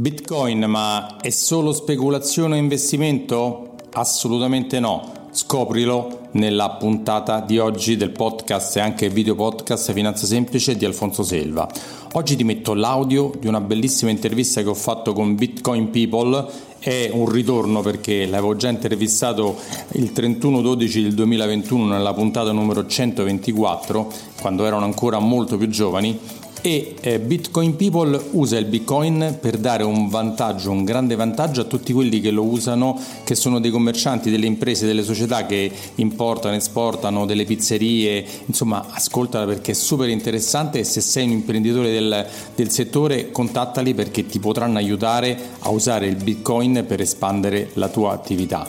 [0.00, 3.74] Bitcoin, ma è solo speculazione o investimento?
[3.92, 5.28] Assolutamente no.
[5.30, 11.22] Scoprilo nella puntata di oggi del podcast e anche video podcast Finanza Semplice di Alfonso
[11.22, 11.68] Selva.
[12.12, 16.46] Oggi ti metto l'audio di una bellissima intervista che ho fatto con Bitcoin People.
[16.78, 19.54] È un ritorno perché l'avevo già intervistato
[19.92, 24.10] il 31-12 del 2021 nella puntata numero 124,
[24.40, 26.18] quando erano ancora molto più giovani
[26.62, 31.64] e eh, Bitcoin People usa il Bitcoin per dare un vantaggio, un grande vantaggio a
[31.64, 36.54] tutti quelli che lo usano, che sono dei commercianti, delle imprese, delle società che importano,
[36.54, 42.26] esportano, delle pizzerie, insomma ascoltala perché è super interessante e se sei un imprenditore del,
[42.54, 48.12] del settore contattali perché ti potranno aiutare a usare il Bitcoin per espandere la tua
[48.12, 48.68] attività.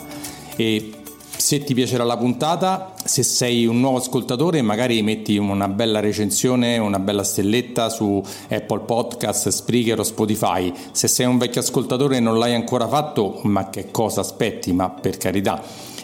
[0.56, 0.92] E
[1.42, 6.78] se ti piacerà la puntata, se sei un nuovo ascoltatore, magari metti una bella recensione,
[6.78, 10.72] una bella stelletta su Apple Podcast, Spreaker o Spotify.
[10.92, 14.72] Se sei un vecchio ascoltatore e non l'hai ancora fatto, ma che cosa aspetti?
[14.72, 15.60] Ma per carità.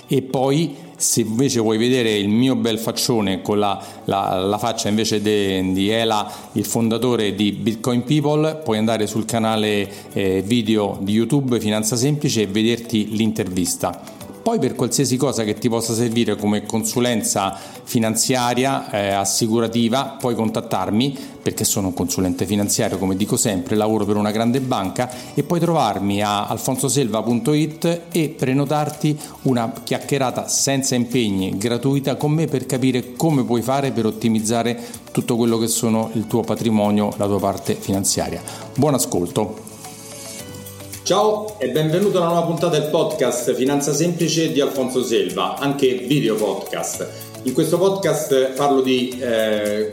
[0.08, 4.88] E poi se invece vuoi vedere il mio bel faccione con la, la, la faccia
[4.88, 11.12] invece di Ela, il fondatore di Bitcoin People, puoi andare sul canale eh, video di
[11.12, 14.17] YouTube Finanza Semplice e vederti l'intervista.
[14.48, 21.14] Poi per qualsiasi cosa che ti possa servire come consulenza finanziaria, eh, assicurativa, puoi contattarmi
[21.42, 25.60] perché sono un consulente finanziario, come dico sempre, lavoro per una grande banca e puoi
[25.60, 33.44] trovarmi a alfonsoselva.it e prenotarti una chiacchierata senza impegni, gratuita con me per capire come
[33.44, 34.82] puoi fare per ottimizzare
[35.12, 38.40] tutto quello che sono il tuo patrimonio, la tua parte finanziaria.
[38.74, 39.67] Buon ascolto!
[41.08, 46.34] Ciao e benvenuto alla nuova puntata del podcast Finanza Semplice di Alfonso Selva, anche video
[46.34, 47.08] podcast.
[47.44, 49.90] In questo podcast parlo di eh,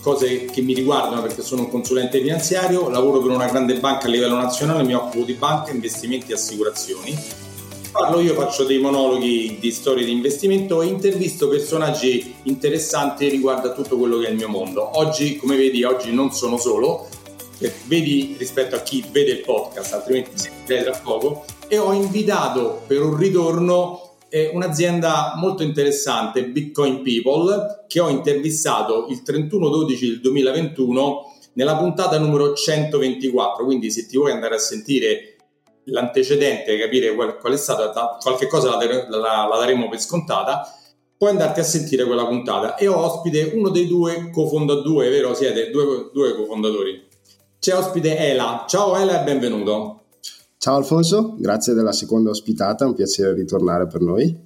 [0.00, 4.10] cose che mi riguardano perché sono un consulente finanziario, lavoro per una grande banca a
[4.10, 7.18] livello nazionale, mi occupo di banca, investimenti e assicurazioni.
[7.90, 13.72] Parlo io, faccio dei monologhi di storie di investimento e intervisto personaggi interessanti riguardo a
[13.72, 15.00] tutto quello che è il mio mondo.
[15.00, 17.08] Oggi, come vedi, oggi non sono solo,
[17.86, 22.82] vedi rispetto a chi vede il podcast, altrimenti si vede tra poco, e ho invitato
[22.86, 30.20] per un ritorno eh, un'azienda molto interessante, Bitcoin People, che ho intervistato il 31-12 del
[30.20, 35.36] 2021 nella puntata numero 124, quindi se ti vuoi andare a sentire
[35.84, 40.68] l'antecedente, capire qual, qual è stata, qualche cosa la, la, la daremo per scontata,
[41.16, 45.32] puoi andarti a sentire quella puntata e ho ospite uno dei due cofondatori, vero?
[45.34, 47.06] Siete due, due cofondatori.
[47.64, 48.66] C'è ospite Ela.
[48.68, 50.02] Ciao Ela e benvenuto.
[50.58, 54.38] Ciao Alfonso, grazie della seconda ospitata, un piacere ritornare per noi.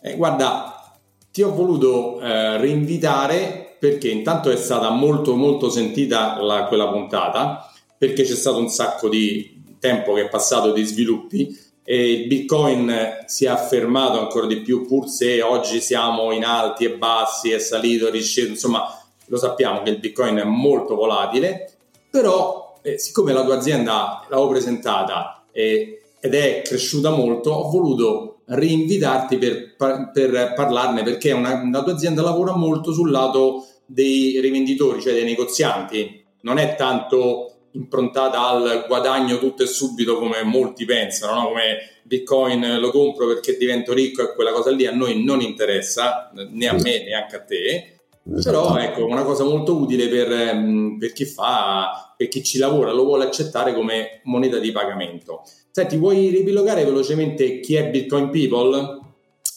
[0.00, 0.96] Eh, guarda,
[1.32, 7.68] ti ho voluto eh, rinvitare perché intanto è stata molto molto sentita la, quella puntata,
[7.98, 11.48] perché c'è stato un sacco di tempo che è passato di sviluppi
[11.82, 16.84] e il Bitcoin si è affermato ancora di più, pur se oggi siamo in alti
[16.84, 18.84] e bassi, è salito, è risceso, insomma
[19.24, 21.72] lo sappiamo che il Bitcoin è molto volatile
[22.16, 28.38] però eh, siccome la tua azienda l'avevo presentata eh, ed è cresciuta molto, ho voluto
[28.46, 35.02] rinvitarti per, per parlarne perché una, la tua azienda lavora molto sul lato dei rivenditori,
[35.02, 41.34] cioè dei negozianti, non è tanto improntata al guadagno tutto e subito come molti pensano,
[41.34, 41.48] no?
[41.48, 46.30] come Bitcoin lo compro perché divento ricco e quella cosa lì a noi non interessa,
[46.32, 47.95] né a me né anche a te.
[48.42, 52.92] Però ecco, una cosa molto utile per, ehm, per, chi fa, per chi ci lavora,
[52.92, 55.42] lo vuole accettare come moneta di pagamento.
[55.70, 59.00] Senti, vuoi ripilogare velocemente chi è Bitcoin People?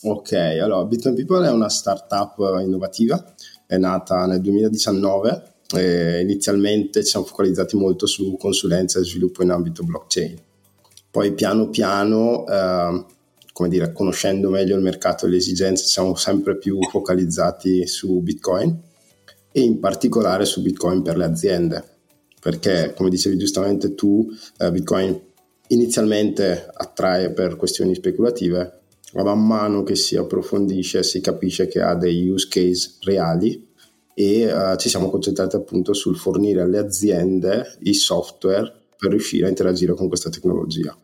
[0.04, 3.34] Ok, allora Bitcoin People è una startup innovativa,
[3.66, 9.50] è nata nel 2019 e inizialmente ci siamo focalizzati molto su consulenza e sviluppo in
[9.50, 10.38] ambito blockchain.
[11.12, 13.06] Poi piano piano eh,
[13.60, 18.74] come dire, conoscendo meglio il mercato e le esigenze, siamo sempre più focalizzati su Bitcoin
[19.52, 21.84] e in particolare su Bitcoin per le aziende,
[22.40, 24.26] perché come dicevi giustamente tu,
[24.60, 25.20] eh, Bitcoin
[25.68, 28.80] inizialmente attrae per questioni speculative,
[29.16, 33.68] ma man mano che si approfondisce si capisce che ha dei use case reali
[34.14, 39.50] e uh, ci siamo concentrati appunto sul fornire alle aziende i software per riuscire a
[39.50, 40.98] interagire con questa tecnologia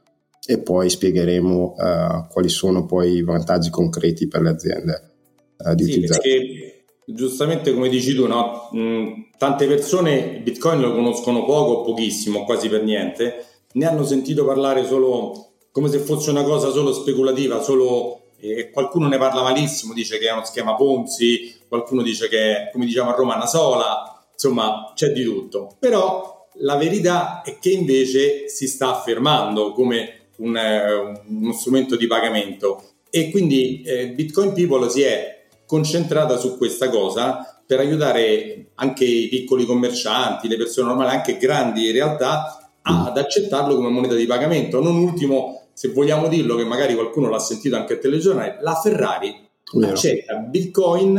[0.46, 5.12] e poi spiegheremo uh, quali sono poi i vantaggi concreti per le aziende
[5.58, 6.22] uh, di sì, utilizzare.
[6.22, 8.70] Perché, giustamente come dici tu, no?
[8.76, 14.46] Mm, tante persone Bitcoin lo conoscono poco o pochissimo, quasi per niente, ne hanno sentito
[14.46, 19.94] parlare solo come se fosse una cosa solo speculativa, solo eh, qualcuno ne parla malissimo,
[19.94, 23.46] dice che è uno schema Ponzi, qualcuno dice che è, come diciamo a Roma, una
[23.46, 25.76] sola, insomma c'è di tutto.
[25.80, 32.08] Però la verità è che invece si sta affermando come un, eh, uno strumento di
[32.08, 39.06] pagamento e quindi eh, Bitcoin People si è concentrata su questa cosa per aiutare anche
[39.06, 44.26] i piccoli commercianti, le persone normali, anche grandi in realtà, ad aczettarlo come moneta di
[44.26, 44.82] pagamento.
[44.82, 49.34] Non ultimo, se vogliamo dirlo, che magari qualcuno l'ha sentito anche al telegiornale, la Ferrari
[49.74, 49.94] Vero.
[49.94, 51.14] accetta Bitcoin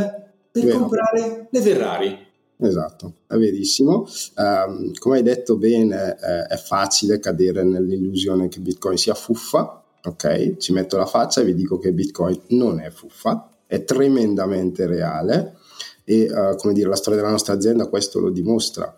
[0.51, 0.77] per Vero.
[0.77, 2.26] comprare le Ferrari.
[2.59, 4.07] Esatto, è verissimo.
[4.35, 9.83] Um, come hai detto bene, eh, è facile cadere nell'illusione che Bitcoin sia fuffa.
[10.03, 14.85] Ok, ci metto la faccia e vi dico che Bitcoin non è fuffa, è tremendamente
[14.85, 15.57] reale
[16.05, 18.93] e uh, come dire, la storia della nostra azienda questo lo dimostra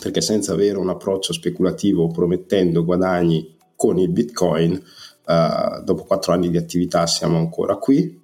[0.00, 6.50] perché senza avere un approccio speculativo promettendo guadagni con il Bitcoin, uh, dopo quattro anni
[6.50, 8.20] di attività siamo ancora qui.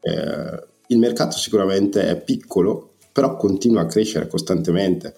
[0.00, 5.14] Uh, il mercato sicuramente è piccolo, però continua a crescere costantemente.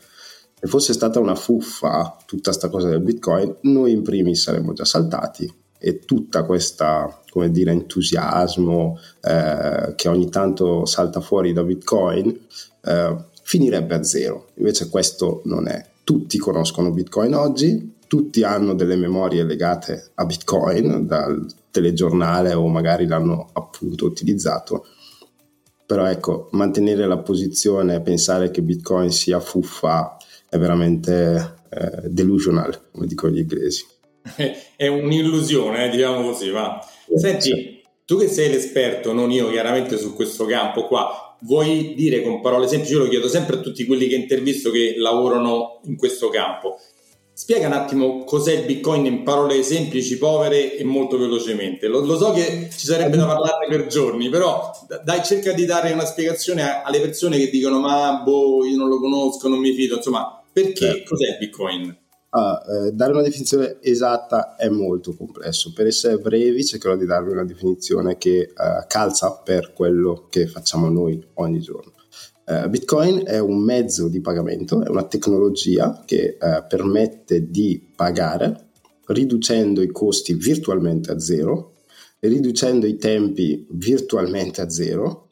[0.61, 4.85] Se fosse stata una fuffa tutta questa cosa del Bitcoin, noi in primis saremmo già
[4.85, 12.39] saltati e tutta questa come dire, entusiasmo eh, che ogni tanto salta fuori da Bitcoin
[12.85, 14.49] eh, finirebbe a zero.
[14.57, 15.83] Invece questo non è.
[16.05, 23.07] Tutti conoscono Bitcoin oggi, tutti hanno delle memorie legate a Bitcoin dal telegiornale o magari
[23.07, 24.85] l'hanno appunto utilizzato
[25.87, 30.17] però ecco, mantenere la posizione e pensare che Bitcoin sia fuffa
[30.49, 33.87] è veramente eh, delusional, come dicono gli inglesi.
[34.77, 36.79] è un'illusione, eh, diciamo così, va.
[37.15, 42.41] Senti, tu che sei l'esperto, non io chiaramente su questo campo qua, vuoi dire con
[42.41, 46.29] parole semplici, io lo chiedo sempre a tutti quelli che intervisto che lavorano in questo
[46.29, 46.79] campo,
[47.35, 51.87] Spiega un attimo cos'è il Bitcoin in parole semplici, povere e molto velocemente.
[51.87, 54.71] Lo, lo so che ci sarebbe da parlarne per giorni, però
[55.03, 59.01] dai, cerca di dare una spiegazione alle persone che dicono ma boh, io non lo
[59.01, 61.15] conosco, non mi fido, insomma, perché certo.
[61.15, 61.97] cos'è il Bitcoin?
[62.35, 65.73] Ah, eh, dare una definizione esatta è molto complesso.
[65.75, 68.53] Per essere brevi cercherò di darvi una definizione che eh,
[68.87, 71.93] calza per quello che facciamo noi ogni giorno.
[72.45, 78.71] Uh, Bitcoin è un mezzo di pagamento, è una tecnologia che uh, permette di pagare
[79.07, 81.75] riducendo i costi virtualmente a zero,
[82.19, 85.29] riducendo i tempi virtualmente a zero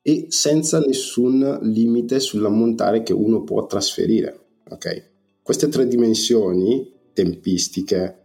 [0.00, 4.38] e senza nessun limite sull'ammontare che uno può trasferire.
[4.70, 5.02] Okay?
[5.42, 8.18] Queste tre dimensioni, tempistiche,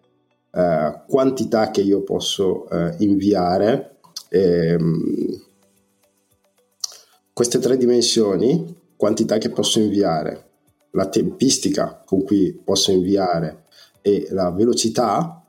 [0.51, 2.67] uh, quantità che io posso
[2.99, 3.97] inviare,
[4.29, 5.14] ehm,
[7.35, 10.51] queste tre dimensioni, quantità che posso inviare,
[10.91, 13.65] la tempistica con cui posso inviare
[14.01, 15.45] e la velocità,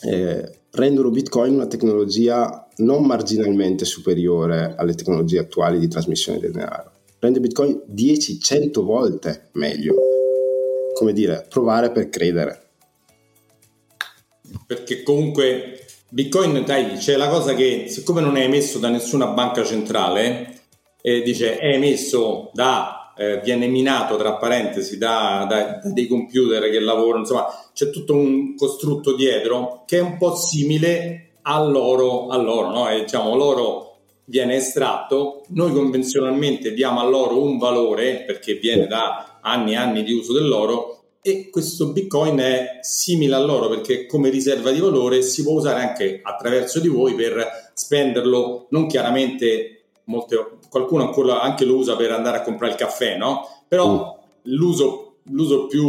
[0.00, 6.90] eh, rendono Bitcoin una tecnologia non marginalmente superiore alle tecnologie attuali di trasmissione del denaro.
[7.20, 9.94] Rende Bitcoin 10-100 volte meglio.
[10.92, 12.70] Come dire, provare per credere.
[14.66, 19.64] Perché comunque Bitcoin, dai, c'è la cosa che siccome non è emesso da nessuna banca
[19.64, 20.56] centrale,
[21.02, 26.70] eh, dice è emesso da, eh, viene minato tra parentesi da, da, da, dei computer
[26.70, 32.70] che lavorano, insomma c'è tutto un costrutto dietro che è un po' simile all'oro, all'oro
[32.70, 32.88] no?
[32.88, 33.96] E, diciamo l'oro
[34.26, 40.12] viene estratto, noi convenzionalmente diamo all'oro un valore perché viene da anni e anni di
[40.12, 45.52] uso dell'oro e questo bitcoin è simile all'oro perché come riserva di valore si può
[45.52, 50.36] usare anche attraverso di voi per spenderlo non chiaramente molte,
[50.72, 53.46] qualcuno ancora anche lo usa per andare a comprare il caffè, no?
[53.68, 54.52] Però mm.
[54.54, 55.86] l'uso, l'uso, più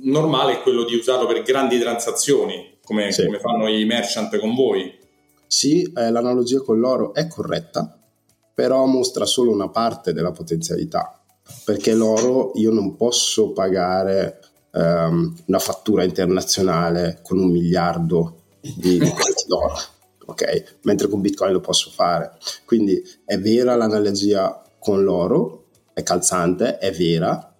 [0.00, 3.26] normale è quello di usarlo per grandi transazioni, come, sì.
[3.26, 4.98] come fanno i merchant con voi.
[5.46, 7.94] Sì, eh, l'analogia con l'oro è corretta,
[8.54, 11.20] però mostra solo una parte della potenzialità,
[11.62, 18.98] perché l'oro io non posso pagare um, una fattura internazionale con un miliardo di, di
[19.46, 19.91] d'oro
[20.26, 20.78] ok?
[20.82, 22.32] Mentre con Bitcoin lo posso fare.
[22.64, 27.54] Quindi è vera l'analogia con l'oro, è calzante, è vera,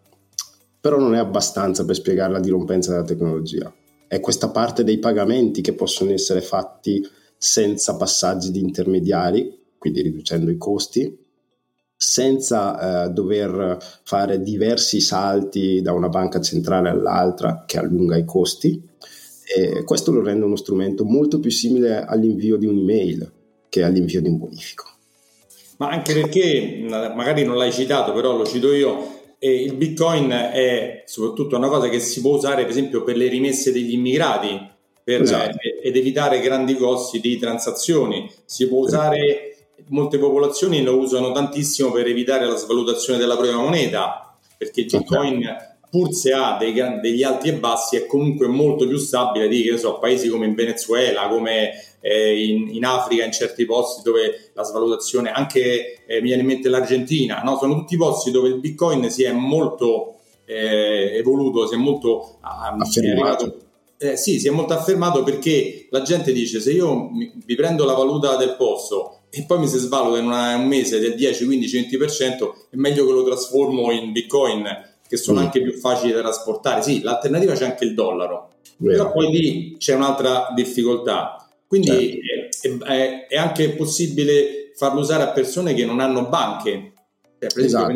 [0.81, 3.73] però non è abbastanza per spiegare la dirompenza della tecnologia.
[4.09, 7.07] È questa parte dei pagamenti che possono essere fatti
[7.39, 11.19] senza passaggi di intermediari, quindi riducendo i costi,
[11.97, 18.91] senza eh, dover fare diversi salti da una banca centrale all'altra che allunga i costi
[19.55, 23.33] e questo lo rende uno strumento molto più simile all'invio di un'email
[23.69, 24.85] che all'invio di un bonifico.
[25.79, 31.57] Ma anche perché, magari non l'hai citato, però lo cito io, il Bitcoin è soprattutto
[31.57, 34.71] una cosa che si può usare per esempio per le rimesse degli immigrati
[35.03, 35.59] per, esatto.
[35.59, 38.31] eh, ed evitare grandi costi di transazioni.
[38.45, 39.57] Si può usare,
[39.89, 45.37] molte popolazioni lo usano tantissimo per evitare la svalutazione della propria moneta, perché il Bitcoin...
[45.39, 46.73] Okay pur se ha dei,
[47.03, 50.55] degli alti e bassi, è comunque molto più stabile di che so, paesi come in
[50.55, 56.29] Venezuela, come eh, in, in, Africa, in certi posti dove la svalutazione, anche eh, mi
[56.29, 57.59] viene in mente l'Argentina, no?
[57.59, 60.15] sono tutti posti dove il Bitcoin si è molto
[60.47, 63.57] eh, evoluto, si è molto um, affermato.
[63.99, 67.11] Eh, sì, si è molto affermato perché la gente dice se io
[67.45, 70.99] vi prendo la valuta del posto e poi mi si svaluta in una, un mese
[70.99, 75.43] del 10, 15, 20%, è meglio che lo trasformo in Bitcoin che sono mm.
[75.43, 76.81] anche più facili da trasportare.
[76.81, 78.97] Sì, l'alternativa c'è anche il dollaro, Vero.
[78.97, 81.47] però poi lì c'è un'altra difficoltà.
[81.67, 82.19] Quindi
[82.51, 82.87] certo.
[82.87, 86.95] è, è, è, anche possibile farlo usare a persone che non hanno banche.
[87.39, 87.93] Cioè, esatto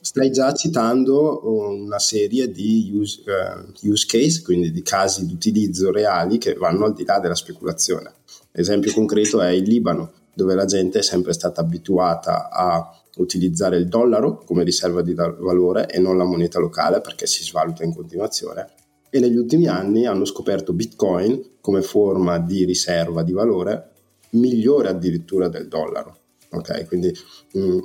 [0.00, 5.92] stai già citando una serie di use, uh, use case, quindi di casi di utilizzo
[5.92, 8.12] reali che vanno al di là della speculazione.
[8.52, 13.88] L'esempio concreto è il Libano, dove la gente è sempre stata abituata a utilizzare il
[13.88, 18.70] dollaro come riserva di valore e non la moneta locale perché si svaluta in continuazione
[19.10, 23.90] e negli ultimi anni hanno scoperto Bitcoin come forma di riserva di valore
[24.30, 26.16] migliore addirittura del dollaro.
[26.50, 27.14] Ok, quindi
[27.52, 27.78] mh, mm,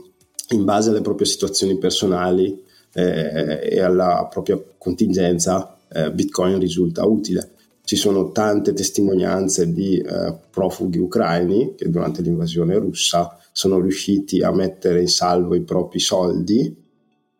[0.49, 2.63] in base alle proprie situazioni personali
[2.93, 7.51] eh, e alla propria contingenza, eh, Bitcoin risulta utile.
[7.85, 14.51] Ci sono tante testimonianze di eh, profughi ucraini che durante l'invasione russa sono riusciti a
[14.51, 16.81] mettere in salvo i propri soldi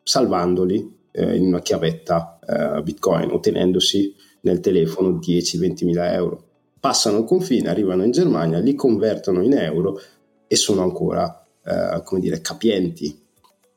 [0.02, 6.44] salvandoli eh, in una chiavetta eh, Bitcoin, ottenendosi nel telefono 10-20 mila euro.
[6.78, 9.98] Passano il confine, arrivano in Germania, li convertono in euro
[10.46, 13.18] e sono ancora eh, come dire, capienti.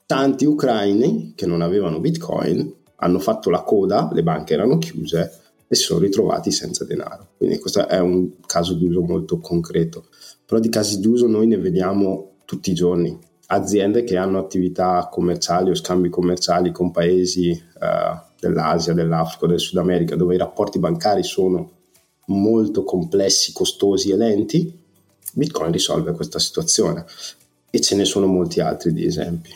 [0.06, 5.76] Tanti ucraini che non avevano bitcoin hanno fatto la coda, le banche erano chiuse e
[5.76, 7.30] si sono ritrovati senza denaro.
[7.38, 10.06] Quindi questo è un caso d'uso molto concreto.
[10.46, 13.18] Però di casi d'uso noi ne vediamo tutti i giorni.
[13.48, 19.78] Aziende che hanno attività commerciali o scambi commerciali con paesi eh, dell'Asia, dell'Africa, del Sud
[19.78, 21.72] America, dove i rapporti bancari sono
[22.28, 24.86] molto complessi, costosi e lenti,
[25.34, 27.06] Bitcoin risolve questa situazione
[27.70, 29.52] e ce ne sono molti altri di esempi.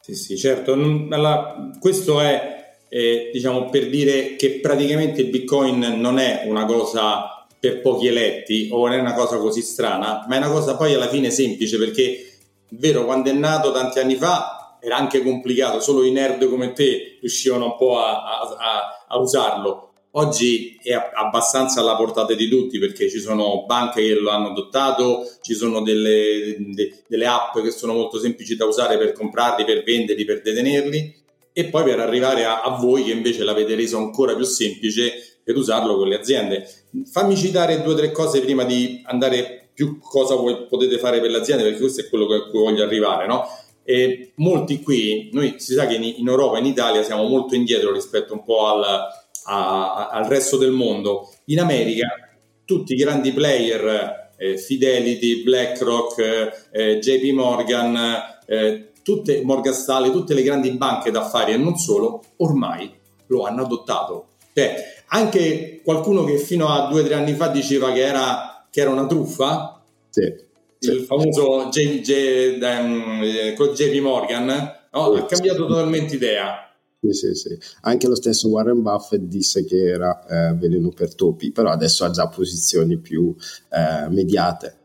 [0.00, 0.72] Sì, sì, certo.
[0.72, 2.59] Allora, questo è
[2.92, 8.68] eh, diciamo per dire che praticamente il Bitcoin non è una cosa per pochi eletti
[8.72, 11.78] o non è una cosa così strana, ma è una cosa poi alla fine semplice
[11.78, 12.24] perché
[12.68, 16.72] è vero, quando è nato tanti anni fa era anche complicato, solo i nerd come
[16.72, 19.86] te riuscivano un po' a, a, a usarlo.
[20.12, 25.24] Oggi è abbastanza alla portata di tutti perché ci sono banche che lo hanno adottato,
[25.40, 29.84] ci sono delle, de, delle app che sono molto semplici da usare per comprarli, per
[29.84, 31.18] venderli, per detenerli
[31.52, 35.56] e poi per arrivare a, a voi che invece l'avete reso ancora più semplice per
[35.56, 36.68] usarlo con le aziende.
[37.10, 41.30] Fammi citare due o tre cose prima di andare più cosa voi potete fare per
[41.30, 43.44] le aziende perché questo è quello a cui voglio arrivare, no?
[43.82, 47.92] E molti qui, noi si sa che in, in Europa, in Italia siamo molto indietro
[47.92, 49.08] rispetto un po' al
[49.44, 51.32] a, al resto del mondo.
[51.46, 52.06] In America
[52.64, 57.98] tutti i grandi player, eh, Fidelity, BlackRock, eh, JP Morgan,
[58.46, 62.92] eh, tutte, Morgan Stanley, tutte le grandi banche d'affari e non solo, ormai
[63.26, 64.26] lo hanno adottato.
[64.52, 68.80] Cioè, anche qualcuno che fino a due o tre anni fa diceva che era, che
[68.80, 70.46] era una truffa, sì, il
[70.78, 70.98] sì.
[71.00, 74.44] famoso J, J, um, JP Morgan,
[74.92, 75.12] no?
[75.12, 76.70] ha cambiato totalmente idea
[77.02, 77.58] sì, sì, sì.
[77.82, 82.10] Anche lo stesso Warren Buffett disse che era eh, veleno per topi, però adesso ha
[82.10, 83.34] già posizioni più
[83.70, 84.76] eh, mediate.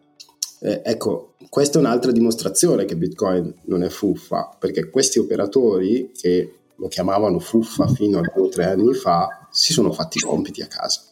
[0.61, 6.53] Eh, ecco, questa è un'altra dimostrazione che Bitcoin non è fuffa, perché questi operatori che
[6.75, 10.61] lo chiamavano fuffa fino a due o tre anni fa si sono fatti i compiti
[10.61, 11.03] a casa.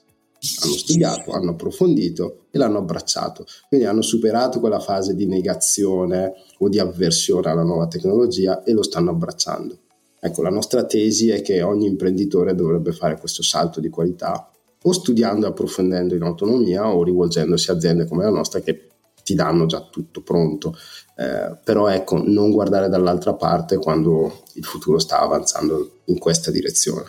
[0.61, 3.45] Hanno studiato, hanno approfondito e l'hanno abbracciato.
[3.69, 8.83] Quindi hanno superato quella fase di negazione o di avversione alla nuova tecnologia e lo
[8.83, 9.77] stanno abbracciando.
[10.19, 14.91] Ecco, la nostra tesi è che ogni imprenditore dovrebbe fare questo salto di qualità o
[14.91, 18.89] studiando e approfondendo in autonomia o rivolgendosi a aziende come la nostra che
[19.23, 20.75] ti danno già tutto pronto.
[21.15, 27.05] Eh, però ecco, non guardare dall'altra parte quando il futuro sta avanzando in questa direzione.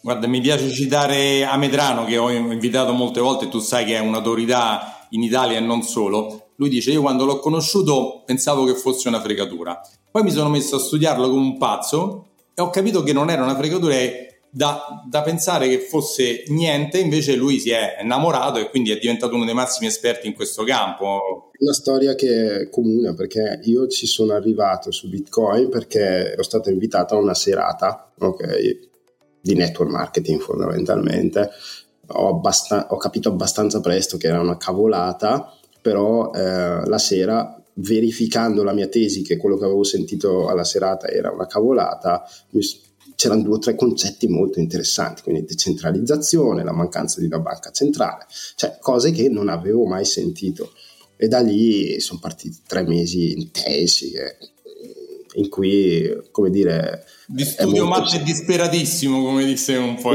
[0.00, 5.06] Guarda, mi piace citare Amedrano che ho invitato molte volte, tu sai che è un'autorità
[5.10, 6.50] in Italia e non solo.
[6.56, 9.80] Lui dice: Io quando l'ho conosciuto pensavo che fosse una fregatura.
[10.10, 13.42] Poi mi sono messo a studiarlo come un pazzo e ho capito che non era
[13.42, 13.94] una fregatura
[14.56, 19.34] da, da, pensare che fosse niente, invece lui si è innamorato e quindi è diventato
[19.34, 21.50] uno dei massimi esperti in questo campo.
[21.58, 26.70] Una storia che è comune perché io ci sono arrivato su Bitcoin perché ero stato
[26.70, 28.78] invitato a una serata okay,
[29.40, 31.50] di network marketing fondamentalmente.
[32.10, 38.62] Ho, abbast- ho, capito abbastanza presto che era una cavolata, però eh, la sera verificando
[38.62, 42.62] la mia tesi che quello che avevo sentito alla serata era una cavolata, mi,
[43.14, 48.26] c'erano due o tre concetti molto interessanti, quindi decentralizzazione, la mancanza di una banca centrale,
[48.56, 50.72] cioè cose che non avevo mai sentito.
[51.16, 54.36] E da lì sono partiti tre mesi intensi eh,
[55.34, 57.04] in cui, come dire...
[57.26, 60.12] Di studio matto e disperatissimo, come disse un po'.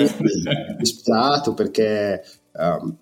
[0.77, 2.21] Disperato perché
[2.53, 2.97] um,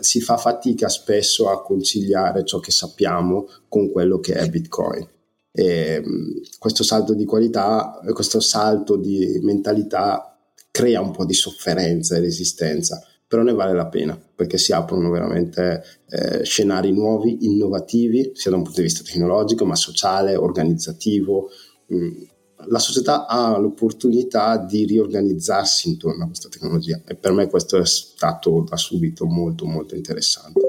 [0.00, 5.06] si fa fatica spesso a conciliare ciò che sappiamo con quello che è Bitcoin.
[5.52, 10.38] E, um, questo salto di qualità, questo salto di mentalità
[10.70, 15.08] crea un po' di sofferenza e resistenza però ne vale la pena perché si aprono
[15.08, 21.48] veramente eh, scenari nuovi, innovativi, sia da un punto di vista tecnologico, ma sociale, organizzativo.
[21.94, 22.22] Mm.
[22.66, 27.86] La società ha l'opportunità di riorganizzarsi intorno a questa tecnologia e per me questo è
[27.86, 30.60] stato da subito molto molto interessante.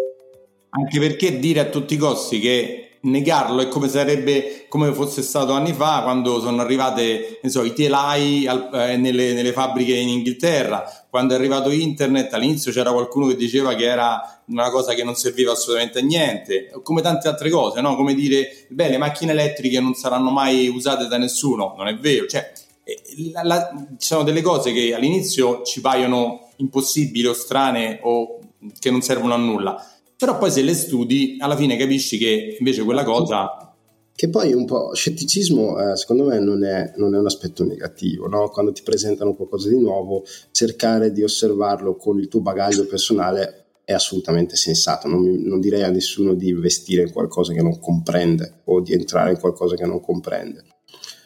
[0.70, 5.54] Anche perché dire a tutti i costi che negarlo è come sarebbe come fosse stato
[5.54, 11.06] anni fa quando sono arrivate so, i telai al, eh, nelle, nelle, fabbriche in Inghilterra.
[11.10, 15.16] Quando è arrivato internet all'inizio c'era qualcuno che diceva che era una cosa che non
[15.16, 17.96] serviva assolutamente a niente come tante altre cose no?
[17.96, 21.74] come dire beh le macchine elettriche non saranno mai usate da nessuno.
[21.78, 22.28] Non è vero.
[22.28, 22.52] Cioè,
[22.84, 23.02] eh,
[23.34, 28.40] la, la, ci sono delle cose che all'inizio ci paiono impossibili o strane o
[28.80, 29.91] che non servono a nulla
[30.22, 33.74] però poi se le studi alla fine capisci che invece quella cosa...
[34.14, 38.28] Che poi un po' scetticismo eh, secondo me non è, non è, un aspetto negativo,
[38.28, 38.50] no?
[38.50, 43.94] quando ti presentano qualcosa di nuovo cercare di osservarlo con il tuo bagaglio personale è
[43.94, 48.80] assolutamente sensato, non, non direi a nessuno di investire in qualcosa che non comprende o
[48.80, 50.66] di entrare in qualcosa che non comprende.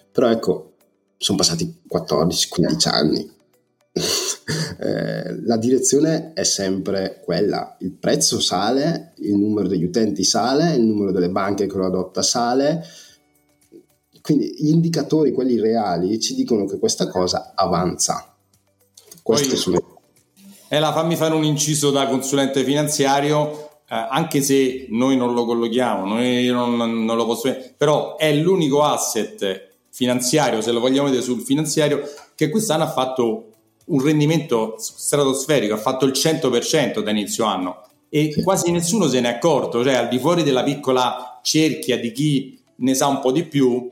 [0.09, 0.75] Però ecco,
[1.17, 3.29] sono passati 14-15 anni,
[4.79, 10.83] eh, la direzione è sempre quella, il prezzo sale, il numero degli utenti sale, il
[10.83, 12.83] numero delle banche che lo adotta sale,
[14.21, 18.35] quindi gli indicatori, quelli reali, ci dicono che questa cosa avanza.
[19.21, 19.83] Questo Poi,
[20.67, 25.45] è la fammi fare un inciso da consulente finanziario, eh, anche se noi non lo
[25.45, 31.23] collochiamo, noi non, non lo possiamo, però è l'unico asset finanziario, se lo vogliamo vedere
[31.23, 32.01] sul finanziario,
[32.35, 33.54] che quest'anno ha fatto
[33.85, 38.41] un rendimento stratosferico, ha fatto il 100% da inizio anno e sì.
[38.41, 42.93] quasi nessuno se n'è accorto, cioè al di fuori della piccola cerchia di chi ne
[42.93, 43.91] sa un po' di più,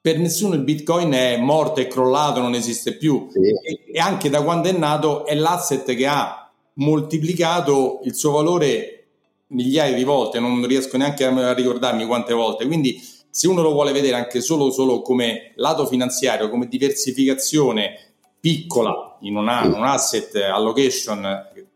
[0.00, 3.38] per nessuno il Bitcoin è morto, è crollato, non esiste più sì.
[3.38, 8.96] e, e anche da quando è nato è l'asset che ha moltiplicato il suo valore
[9.48, 13.92] migliaia di volte, non riesco neanche a ricordarmi quante volte, quindi se uno lo vuole
[13.92, 18.09] vedere anche solo, solo come lato finanziario, come diversificazione
[18.40, 21.20] piccola in, una, un asset allocation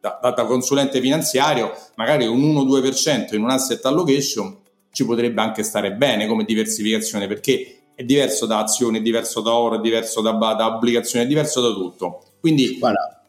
[0.00, 4.56] da, da, consulente finanziario, magari un 1-2% in un asset allocation
[4.90, 9.54] ci potrebbe anche stare bene come diversificazione perché è diverso da azioni, è diverso da
[9.54, 12.22] oro, è diverso da, da obbligazioni, è diverso da tutto.
[12.40, 13.22] Quindi, Guarda,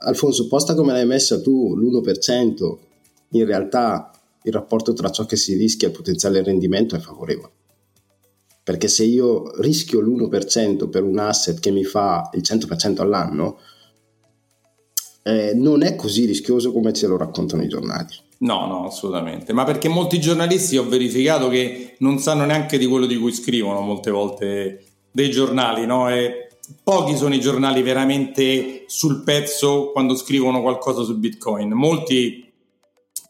[0.00, 2.76] Alfonso, posta come l'hai messa tu, l'1%,
[3.30, 4.10] in realtà
[4.42, 7.50] il rapporto tra ciò che si rischia e il potenziale rendimento è favorevole
[8.66, 13.60] perché se io rischio l'1% per un asset che mi fa il 100% all'anno,
[15.22, 18.12] eh, non è così rischioso come ce lo raccontano i giornali.
[18.38, 19.52] No, no, assolutamente.
[19.52, 23.82] Ma perché molti giornalisti ho verificato che non sanno neanche di quello di cui scrivono
[23.82, 26.10] molte volte dei giornali, no?
[26.10, 26.48] E
[26.82, 31.70] pochi sono i giornali veramente sul pezzo quando scrivono qualcosa su Bitcoin.
[31.70, 32.45] Molti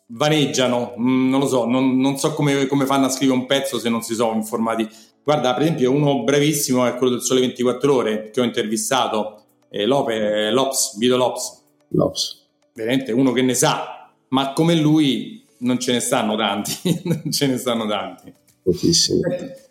[0.06, 3.78] vaneggiano, mm, non lo so, non, non so come, come, fanno a scrivere un pezzo
[3.78, 4.88] se non si sono informati
[5.26, 9.84] Guarda, per esempio, uno brevissimo è quello del Sole 24 Ore che ho intervistato, eh,
[9.84, 11.64] Lope, Lops, Vito Lops.
[11.88, 12.46] Lops.
[12.72, 17.48] Veramente uno che ne sa, ma come lui non ce ne stanno tanti, non ce
[17.48, 18.32] ne stanno tanti.
[18.62, 19.20] Pochissimi.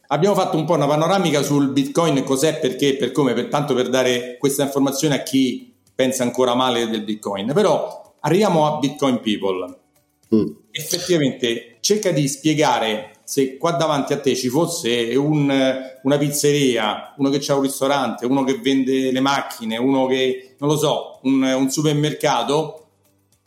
[0.07, 3.87] Abbiamo fatto un po' una panoramica sul Bitcoin, cos'è, perché, per come, per, tanto per
[3.87, 7.53] dare questa informazione a chi pensa ancora male del Bitcoin.
[7.53, 9.83] Però arriviamo a Bitcoin People.
[10.33, 10.47] Mm.
[10.71, 15.51] Effettivamente cerca di spiegare se qua davanti a te ci fosse un,
[16.03, 20.69] una pizzeria, uno che ha un ristorante, uno che vende le macchine, uno che, non
[20.69, 22.85] lo so, un, un supermercato,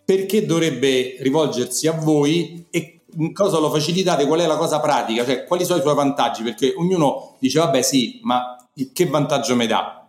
[0.04, 4.26] perché dovrebbe rivolgersi a voi e cosa lo facilitate?
[4.26, 5.24] Qual è la cosa pratica?
[5.24, 6.42] Cioè, quali sono i suoi vantaggi?
[6.42, 8.56] Perché ognuno dice, vabbè sì, ma
[8.92, 10.08] che vantaggio mi dà?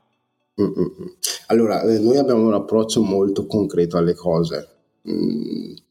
[0.59, 1.15] Mm-mm.
[1.47, 4.67] Allora, eh, noi abbiamo un approccio molto concreto alle cose.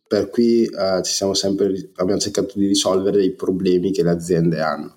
[0.09, 4.95] Per cui eh, sempre, abbiamo cercato di risolvere i problemi che le aziende hanno.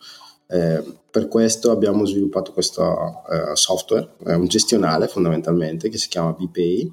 [0.48, 6.32] Eh, per questo abbiamo sviluppato questo eh, software, è un gestionale fondamentalmente, che si chiama
[6.32, 6.92] BPay,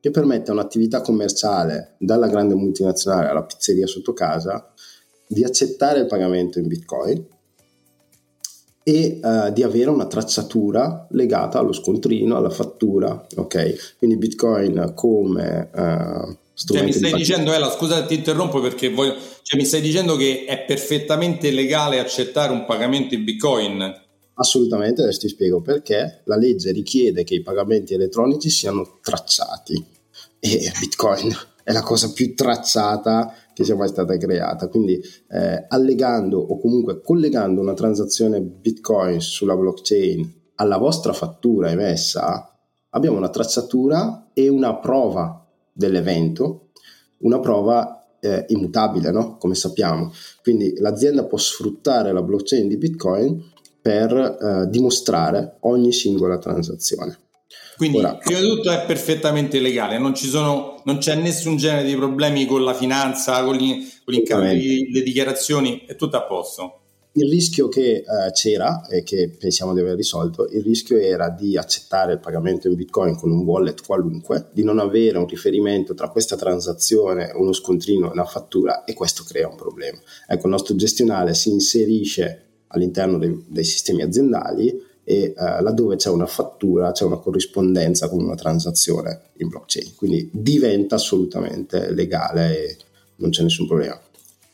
[0.00, 4.72] che permette a un'attività commerciale, dalla grande multinazionale alla pizzeria sotto casa,
[5.26, 7.24] di accettare il pagamento in Bitcoin
[8.82, 13.96] e uh, di avere una tracciatura legata allo scontrino, alla fattura, ok?
[13.98, 19.58] Quindi Bitcoin come uh, cioè, mi stai dicendo, Ella, scusa ti interrompo perché voglio, cioè,
[19.58, 24.08] mi stai dicendo che è perfettamente legale accettare un pagamento in Bitcoin?
[24.34, 29.84] Assolutamente, adesso ti spiego perché la legge richiede che i pagamenti elettronici siano tracciati
[30.38, 34.68] e Bitcoin è la cosa più tracciata che sia mai stata creata.
[34.68, 34.98] Quindi
[35.30, 42.50] eh, allegando o comunque collegando una transazione Bitcoin sulla blockchain alla vostra fattura emessa,
[42.90, 45.40] abbiamo una tracciatura e una prova
[45.72, 46.70] dell'evento,
[47.18, 49.36] una prova eh, immutabile, no?
[49.38, 50.12] come sappiamo.
[50.42, 53.42] Quindi l'azienda può sfruttare la blockchain di Bitcoin
[53.80, 57.18] per eh, dimostrare ogni singola transazione.
[57.76, 61.96] Quindi, Ora, prima di tutto è perfettamente legale, non, sono, non, c'è nessun genere di
[61.96, 66.79] problemi con la finanza, con, gli, con incarichi, le dichiarazioni, è tutto a posto.
[67.12, 71.56] Il rischio che eh, c'era e che pensiamo di aver risolto, il rischio era di
[71.56, 76.08] accettare il pagamento in Bitcoin con un wallet qualunque, di non avere un riferimento tra
[76.08, 79.98] questa transazione, uno scontrino e una fattura e questo crea un problema.
[80.28, 86.10] Ecco, il nostro gestionale si inserisce all'interno dei, dei sistemi aziendali e uh, laddove c'è
[86.10, 92.76] una fattura c'è una corrispondenza con una transazione in blockchain, quindi diventa assolutamente legale e
[93.16, 94.00] non c'è nessun problema.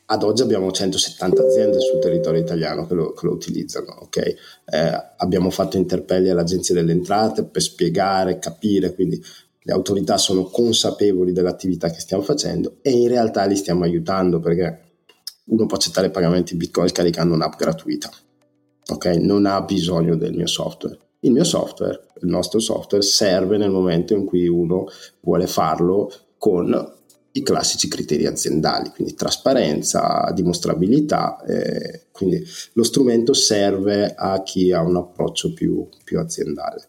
[0.07, 4.37] Ad oggi abbiamo 170 aziende sul territorio italiano che lo, che lo utilizzano, okay?
[4.67, 9.21] eh, abbiamo fatto interpelli all'Agenzia delle Entrate per spiegare, capire, quindi
[9.63, 14.83] le autorità sono consapevoli dell'attività che stiamo facendo e in realtà li stiamo aiutando perché
[15.47, 18.09] uno può accettare pagamenti Bitcoin caricando un'app gratuita
[18.89, 19.07] ok?
[19.21, 20.99] Non ha bisogno del mio software.
[21.21, 24.87] Il mio software, il nostro software, serve nel momento in cui uno
[25.21, 26.95] vuole farlo con
[27.37, 34.81] i classici criteri aziendali, quindi trasparenza, dimostrabilità, eh, quindi lo strumento serve a chi ha
[34.81, 36.89] un approccio più, più aziendale.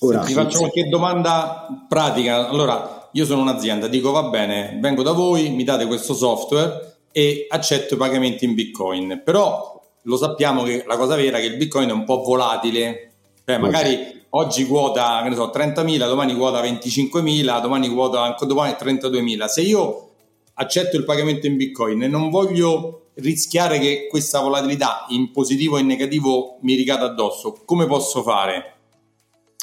[0.00, 2.48] Ora, ti faccio qualche domanda pratica.
[2.48, 7.46] Allora, io sono un'azienda, dico va bene, vengo da voi, mi date questo software e
[7.48, 11.56] accetto i pagamenti in Bitcoin, però lo sappiamo che la cosa vera è che il
[11.56, 13.05] Bitcoin è un po' volatile,
[13.46, 19.44] cioè magari oggi quota so, 30.000, domani quota 25.000, domani quota anche domani 32.000.
[19.44, 20.10] Se io
[20.54, 25.82] accetto il pagamento in Bitcoin e non voglio rischiare che questa volatilità in positivo e
[25.82, 28.74] in negativo mi ricada addosso, come posso fare?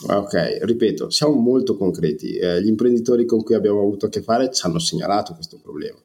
[0.07, 2.37] Ok, ripeto, siamo molto concreti.
[2.37, 5.99] Eh, gli imprenditori con cui abbiamo avuto a che fare ci hanno segnalato questo problema.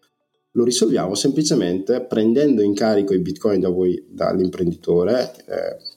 [0.53, 5.97] Lo risolviamo semplicemente prendendo in carico i bitcoin da voi, dall'imprenditore, eh,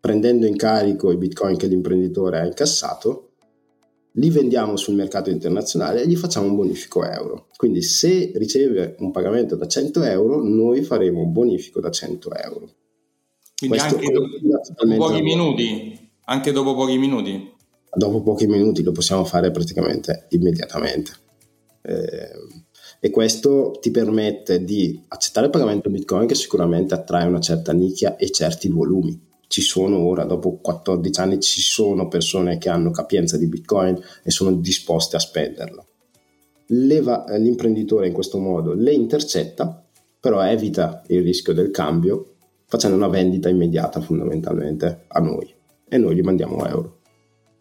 [0.00, 3.26] prendendo in carico i bitcoin che l'imprenditore ha incassato,
[4.14, 7.46] li vendiamo sul mercato internazionale e gli facciamo un bonifico euro.
[7.56, 12.70] Quindi se riceve un pagamento da 100 euro, noi faremo un bonifico da 100 euro.
[13.56, 17.52] Quindi Questo anche dopo pochi minuti, anche dopo pochi minuti?
[17.92, 21.12] Dopo pochi minuti lo possiamo fare praticamente immediatamente.
[21.82, 22.68] Eh,
[23.00, 28.16] e questo ti permette di accettare il pagamento Bitcoin che sicuramente attrae una certa nicchia
[28.16, 29.28] e certi volumi.
[29.50, 34.30] Ci sono ora, dopo 14 anni, ci sono persone che hanno capienza di Bitcoin e
[34.30, 35.86] sono disposte a spenderlo.
[36.66, 39.84] Leva, l'imprenditore in questo modo le intercetta,
[40.20, 42.34] però evita il rischio del cambio
[42.66, 45.52] facendo una vendita immediata fondamentalmente a noi
[45.88, 47.00] e noi gli mandiamo euro.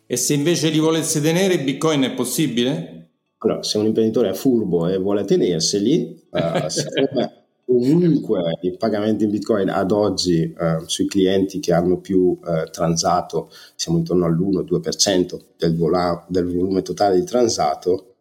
[0.05, 3.13] E se invece li volesse tenere, Bitcoin è possibile?
[3.39, 7.38] Allora, se un imprenditore è furbo e vuole tenerseli, uh, siccome
[7.69, 13.51] comunque i pagamenti in Bitcoin ad oggi uh, sui clienti che hanno più uh, transato
[13.75, 18.15] siamo intorno all'1-2% del, vola- del volume totale di transato,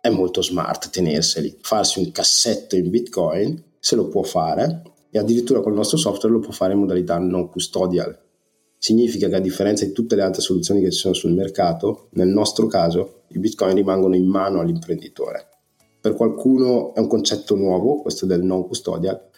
[0.00, 1.58] è molto smart tenerseli.
[1.60, 6.36] Farsi un cassetto in Bitcoin se lo può fare e addirittura con il nostro software
[6.36, 8.16] lo può fare in modalità non custodial.
[8.78, 12.28] Significa che a differenza di tutte le altre soluzioni che ci sono sul mercato, nel
[12.28, 15.51] nostro caso i bitcoin rimangono in mano all'imprenditore.
[16.02, 19.28] Per qualcuno è un concetto nuovo, questo del non custodial,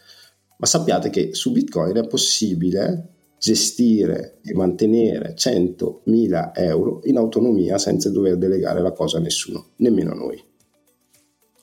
[0.56, 8.08] ma sappiate che su bitcoin è possibile gestire e mantenere 100.000 euro in autonomia senza
[8.08, 10.42] dover delegare la cosa a nessuno, nemmeno a noi.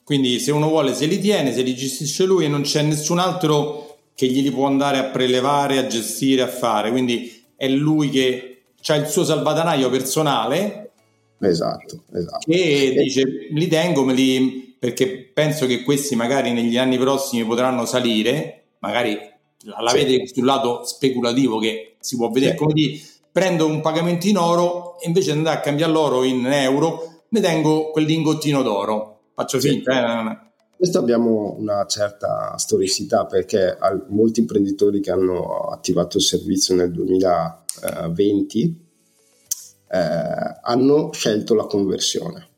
[0.04, 3.18] Quindi se uno vuole se li tiene, se li gestisce lui e non c'è nessun
[3.18, 6.92] altro che glieli può andare a prelevare, a gestire, a fare.
[6.92, 10.82] Quindi è lui che ha il suo salvadanaio personale
[11.42, 12.50] Esatto, esatto.
[12.50, 17.84] E dice, li tengo me li, perché penso che questi magari negli anni prossimi potranno
[17.84, 19.16] salire, magari
[19.60, 19.96] la sì.
[19.96, 22.58] vede sul lato speculativo che si può vedere, sì.
[22.58, 26.44] come di prendo un pagamento in oro e invece di andare a cambiare l'oro in
[26.46, 29.20] euro, ne tengo quel lingottino d'oro.
[29.36, 29.98] Faccio finta, sì.
[30.00, 30.50] eh?
[30.76, 38.86] questo abbiamo una certa storicità perché molti imprenditori che hanno attivato il servizio nel 2020
[39.90, 39.98] eh,
[40.60, 42.48] hanno scelto la conversione.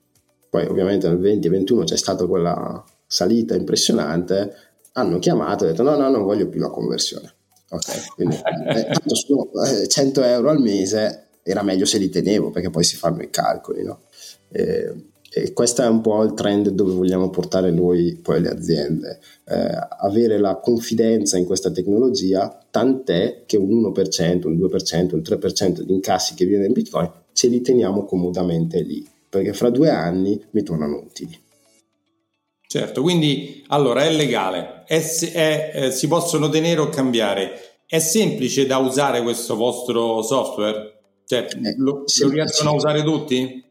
[0.54, 4.54] Poi ovviamente nel 2021 c'è stata quella salita impressionante,
[4.92, 7.34] hanno chiamato e detto no, no, non voglio più la conversione.
[7.70, 12.50] Ok, quindi eh, tanto sono eh, 100 euro al mese, era meglio se li tenevo
[12.50, 14.02] perché poi si fanno i calcoli, no?
[14.52, 14.94] Eh,
[15.28, 19.76] e questo è un po' il trend dove vogliamo portare noi poi le aziende, eh,
[19.98, 25.92] avere la confidenza in questa tecnologia, tant'è che un 1%, un 2%, un 3% di
[25.92, 29.04] incassi che viene in Bitcoin ce li teniamo comodamente lì,
[29.38, 31.38] perché fra due anni mi tornano utili.
[32.66, 37.78] Certo, quindi allora è legale, è, è, eh, si possono tenere o cambiare.
[37.86, 40.92] È semplice da usare questo vostro software?
[41.24, 43.62] Cioè, eh, lo, lo riescono a usare tutti?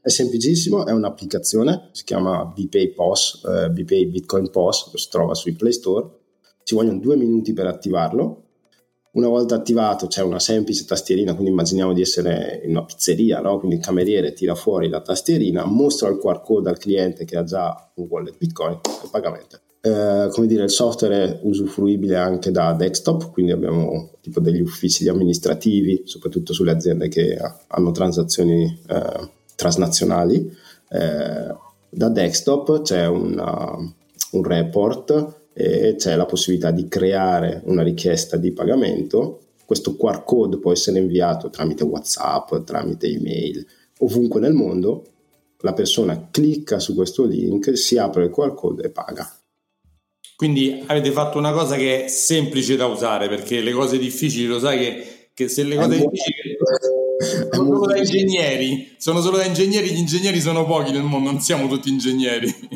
[0.00, 5.52] È semplicissimo, è un'applicazione, si chiama BPay POS, eh, BPay Bitcoin POS, si trova sui
[5.54, 6.08] Play Store.
[6.64, 8.41] Ci vogliono due minuti per attivarlo.
[9.12, 13.58] Una volta attivato c'è una semplice tastierina, quindi immaginiamo di essere in una pizzeria, no?
[13.58, 17.44] quindi il cameriere tira fuori la tastierina, mostra il QR code al cliente che ha
[17.44, 19.60] già un wallet Bitcoin e pagamento.
[19.82, 25.06] Eh, come dire, il software è usufruibile anche da desktop, quindi abbiamo tipo degli uffici
[25.08, 30.56] amministrativi, soprattutto sulle aziende che hanno transazioni eh, transnazionali.
[30.88, 31.54] Eh,
[31.90, 33.76] da desktop c'è una,
[34.30, 39.40] un report e c'è la possibilità di creare una richiesta di pagamento.
[39.64, 43.64] Questo QR code può essere inviato tramite WhatsApp, tramite email,
[43.98, 45.04] ovunque nel mondo.
[45.60, 49.30] La persona clicca su questo link, si apre il QR code e paga.
[50.34, 54.58] Quindi avete fatto una cosa che è semplice da usare perché le cose difficili lo
[54.58, 56.56] sai che, che se le cose difficili
[57.52, 61.40] sono solo da ingegneri, sono solo da ingegneri, gli ingegneri sono pochi nel mondo, non
[61.40, 62.71] siamo tutti ingegneri.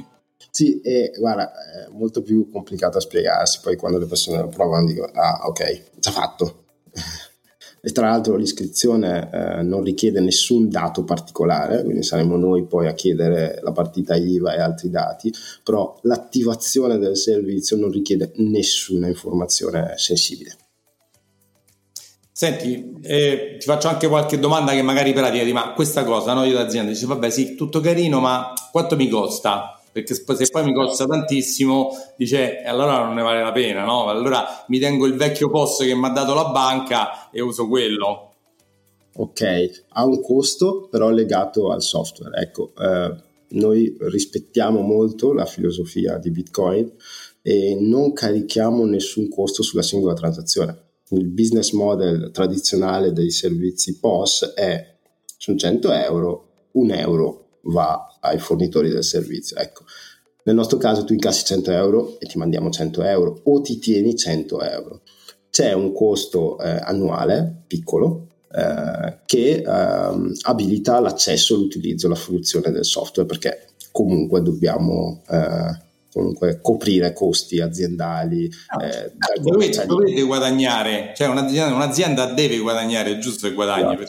[0.57, 4.87] Sì, e guarda, è molto più complicato da spiegarsi, poi quando le persone lo provano
[4.87, 6.65] dicono, ah ok, già fatto.
[7.83, 12.95] e tra l'altro l'iscrizione eh, non richiede nessun dato particolare, quindi saremo noi poi a
[12.95, 15.31] chiedere la partita IVA e altri dati,
[15.63, 20.57] però l'attivazione del servizio non richiede nessuna informazione sensibile.
[22.33, 26.45] Senti, eh, ti faccio anche qualche domanda che magari pratica di ma questa cosa, no?
[26.45, 29.76] Io d'azienda dice vabbè sì, tutto carino, ma quanto mi costa?
[30.03, 34.09] Perché se poi mi costa tantissimo, dice e allora non ne vale la pena, no?
[34.09, 38.33] Allora mi tengo il vecchio post che mi ha dato la banca e uso quello.
[39.15, 42.39] Ok, ha un costo però legato al software.
[42.39, 43.15] Ecco, eh,
[43.49, 46.93] noi rispettiamo molto la filosofia di Bitcoin
[47.41, 54.55] e non carichiamo nessun costo sulla singola transazione il business model tradizionale dei servizi POS
[54.55, 54.95] è
[55.37, 59.57] su 100 euro, un euro va ai fornitori del servizio.
[59.57, 59.85] Ecco,
[60.45, 64.17] nel nostro caso tu incassi 100 euro e ti mandiamo 100 euro o ti tieni
[64.17, 65.01] 100 euro.
[65.51, 72.85] C'è un costo eh, annuale piccolo eh, che eh, abilita l'accesso, l'utilizzo, la fruizione del
[72.85, 75.85] software perché comunque dobbiamo eh,
[76.17, 78.49] comunque coprire costi aziendali.
[78.49, 84.07] No, eh, dovete, dovete, guadagnare, cioè un'azienda, un'azienda, deve guadagnare, è giusto che guadagni no.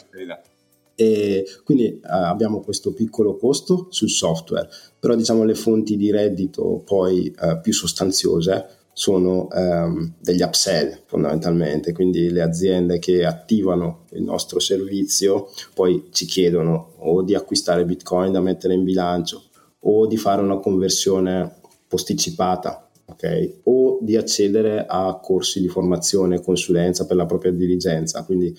[1.00, 6.82] E quindi eh, abbiamo questo piccolo costo sul software, però diciamo le fonti di reddito
[6.84, 14.24] poi eh, più sostanziose sono ehm, degli upsell fondamentalmente, quindi le aziende che attivano il
[14.24, 19.44] nostro servizio poi ci chiedono o di acquistare bitcoin da mettere in bilancio
[19.82, 23.60] o di fare una conversione posticipata, ok?
[23.64, 28.24] O di accedere a corsi di formazione e consulenza per la propria diligenza.
[28.24, 28.52] Quindi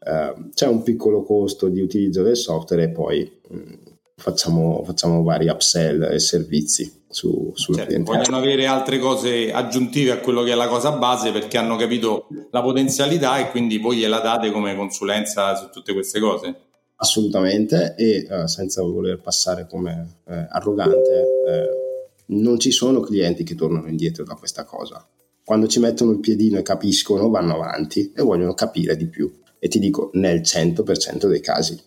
[0.00, 3.72] eh, c'è un piccolo costo di utilizzo del software e poi mh, mm,
[4.16, 8.12] facciamo, facciamo, vari upsell e servizi su, sul certo, cliente.
[8.12, 12.26] Vogliono avere altre cose aggiuntive a quello che è la cosa base perché hanno capito
[12.50, 16.54] la potenzialità e quindi voi gliela date come consulenza su tutte queste cose.
[17.00, 23.54] Assolutamente e uh, senza voler passare come eh, arrogante, eh, non ci sono clienti che
[23.54, 25.06] tornano indietro da questa cosa.
[25.44, 29.32] Quando ci mettono il piedino e capiscono, vanno avanti e vogliono capire di più.
[29.58, 31.80] E ti dico, nel 100% dei casi.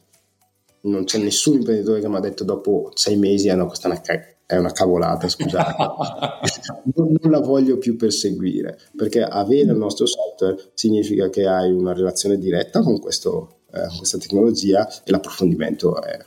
[0.82, 3.92] Non c'è nessun imprenditore che mi ha detto dopo sei mesi, ah no, questa è
[3.92, 5.76] una, ca- è una cavolata, scusate.
[6.96, 11.94] non, non la voglio più perseguire, perché avere il nostro software significa che hai una
[11.94, 16.18] relazione diretta con, questo, eh, questa tecnologia e l'approfondimento è,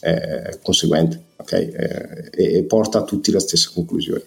[0.00, 1.70] è conseguente okay?
[1.70, 4.22] eh, e, e, porta a tutti la stessa conclusione.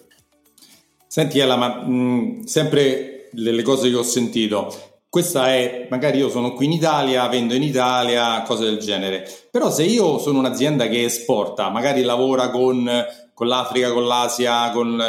[1.06, 4.72] Senti Ella, ma mh, sempre delle cose che ho sentito,
[5.10, 9.26] questa è, magari io sono qui in Italia, vendo in Italia, cose del genere.
[9.50, 12.88] Però se io sono un'azienda che esporta, magari lavora con,
[13.32, 15.02] con l'Africa, con l'Asia, con,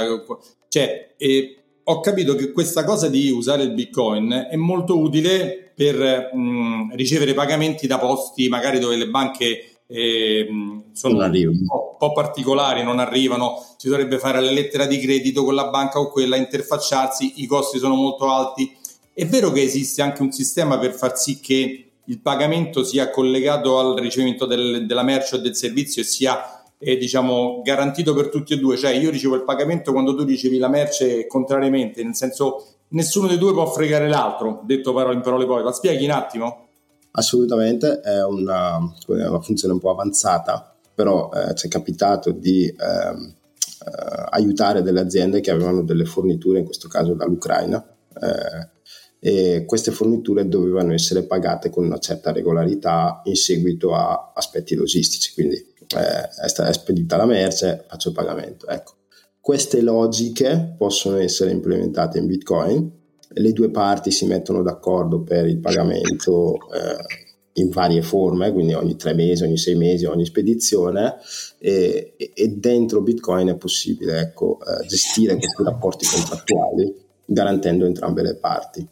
[0.70, 6.32] cioè, eh, ho capito che questa cosa di usare il Bitcoin è molto utile per
[6.34, 10.48] mh, ricevere pagamenti da posti magari dove le banche eh,
[10.94, 11.32] sono un
[11.66, 15.70] po', un po', particolari, non arrivano, si dovrebbe fare la lettera di credito con la
[15.70, 18.78] banca o quella, interfacciarsi, i costi sono molto alti
[19.20, 23.78] è vero che esiste anche un sistema per far sì che il pagamento sia collegato
[23.78, 28.54] al ricevimento del, della merce o del servizio e sia eh, diciamo, garantito per tutti
[28.54, 32.66] e due, cioè io ricevo il pagamento quando tu ricevi la merce contrariamente, nel senso
[32.90, 36.68] nessuno dei due può fregare l'altro, detto parole in parole poi, la spieghi un attimo?
[37.12, 42.74] Assolutamente, è una, una funzione un po' avanzata, però eh, ci è capitato di eh,
[42.74, 47.86] eh, aiutare delle aziende che avevano delle forniture, in questo caso dall'Ucraina,
[48.22, 48.78] eh,
[49.20, 55.34] e queste forniture dovevano essere pagate con una certa regolarità in seguito a aspetti logistici,
[55.34, 58.68] quindi eh, è, spedita la merce, faccio il pagamento.
[58.68, 58.94] Ecco.
[59.42, 62.92] Queste logiche possono essere implementate in Bitcoin,
[63.32, 68.96] le due parti si mettono d'accordo per il pagamento eh, in varie forme, quindi ogni
[68.96, 71.18] tre mesi, ogni sei mesi, ogni spedizione
[71.60, 78.36] e, e dentro Bitcoin è possibile ecco, eh, gestire questi rapporti contrattuali garantendo entrambe le
[78.36, 78.88] parti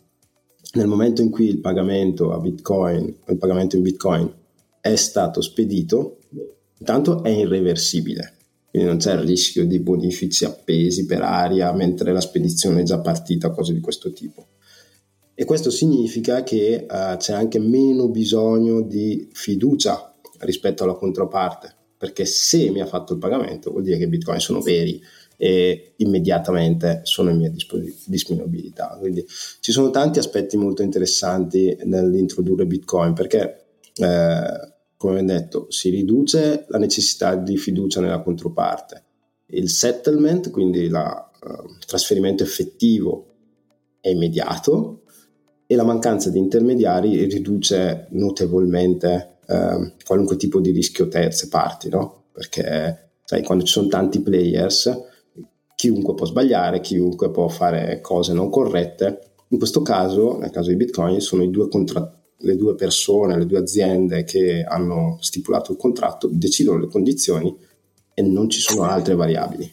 [0.73, 4.31] nel momento in cui il pagamento a Bitcoin, il pagamento in Bitcoin
[4.81, 6.19] è stato spedito,
[6.77, 8.33] intanto è irreversibile,
[8.69, 12.99] quindi non c'è il rischio di bonifici appesi per aria mentre la spedizione è già
[12.99, 14.47] partita, cose di questo tipo.
[15.33, 22.25] E questo significa che uh, c'è anche meno bisogno di fiducia rispetto alla controparte, perché
[22.25, 25.01] se mi ha fatto il pagamento vuol dire che i bitcoin sono veri
[25.37, 27.51] e immediatamente sono in mia
[28.05, 28.97] disponibilità.
[28.99, 29.23] Quindi
[29.59, 36.79] ci sono tanti aspetti molto interessanti nell'introdurre Bitcoin perché, eh, come detto, si riduce la
[36.79, 39.03] necessità di fiducia nella controparte.
[39.49, 43.35] Il settlement, quindi il uh, trasferimento effettivo,
[44.01, 45.03] è immediato
[45.67, 52.23] e la mancanza di intermediari riduce notevolmente uh, qualunque tipo di rischio terze parti, no?
[52.33, 55.06] Perché sai, quando ci sono tanti players
[55.77, 59.33] chiunque può sbagliare, chiunque può fare cose non corrette.
[59.49, 63.59] In questo caso, nel caso di Bitcoin, sono due contra- le due persone, le due
[63.59, 67.55] aziende che hanno stipulato il contratto, decidono le condizioni
[68.11, 69.71] e non ci sono altre variabili.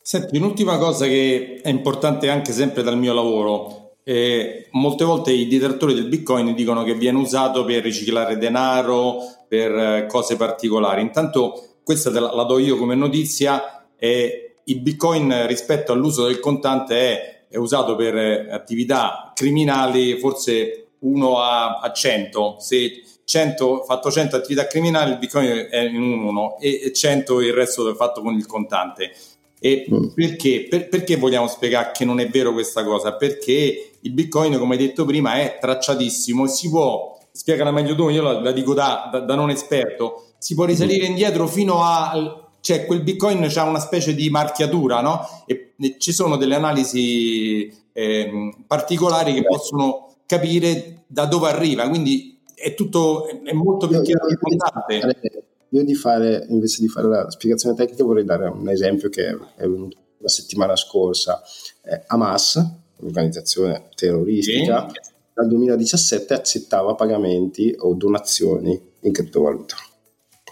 [0.00, 3.96] Senti, un'ultima cosa che è importante anche sempre dal mio lavoro.
[4.02, 9.72] Eh, molte volte i detrattori del Bitcoin dicono che viene usato per riciclare denaro, per
[9.72, 11.02] eh, cose particolari.
[11.02, 13.86] Intanto questa la, la do io come notizia.
[13.98, 20.88] Eh, il bitcoin rispetto all'uso del contante è, è usato per eh, attività criminali forse
[21.00, 26.58] 1 a, a 100 se 100, fatto 100 attività criminali il bitcoin è in 1
[26.58, 29.12] e 100 il resto è fatto con il contante
[29.60, 30.08] e mm.
[30.14, 30.66] perché?
[30.68, 33.14] Per, perché vogliamo spiegare che non è vero questa cosa?
[33.14, 38.08] Perché il bitcoin come hai detto prima è tracciatissimo e si può spiegala meglio tu,
[38.08, 41.10] io la, la dico da, da, da, non esperto si può risalire mm.
[41.10, 45.26] indietro fino a cioè quel bitcoin ha una specie di marchiatura, no?
[45.46, 52.38] E, e ci sono delle analisi eh, particolari che possono capire da dove arriva, quindi
[52.54, 55.44] è tutto, è molto più chiaro e importante.
[55.72, 59.66] Io di fare, invece di fare la spiegazione tecnica, vorrei dare un esempio che è
[59.66, 61.40] venuto la settimana scorsa.
[61.82, 62.62] Eh, Hamas,
[62.96, 65.10] un'organizzazione terroristica, sì.
[65.32, 69.76] dal 2017 accettava pagamenti o donazioni in criptovaluta,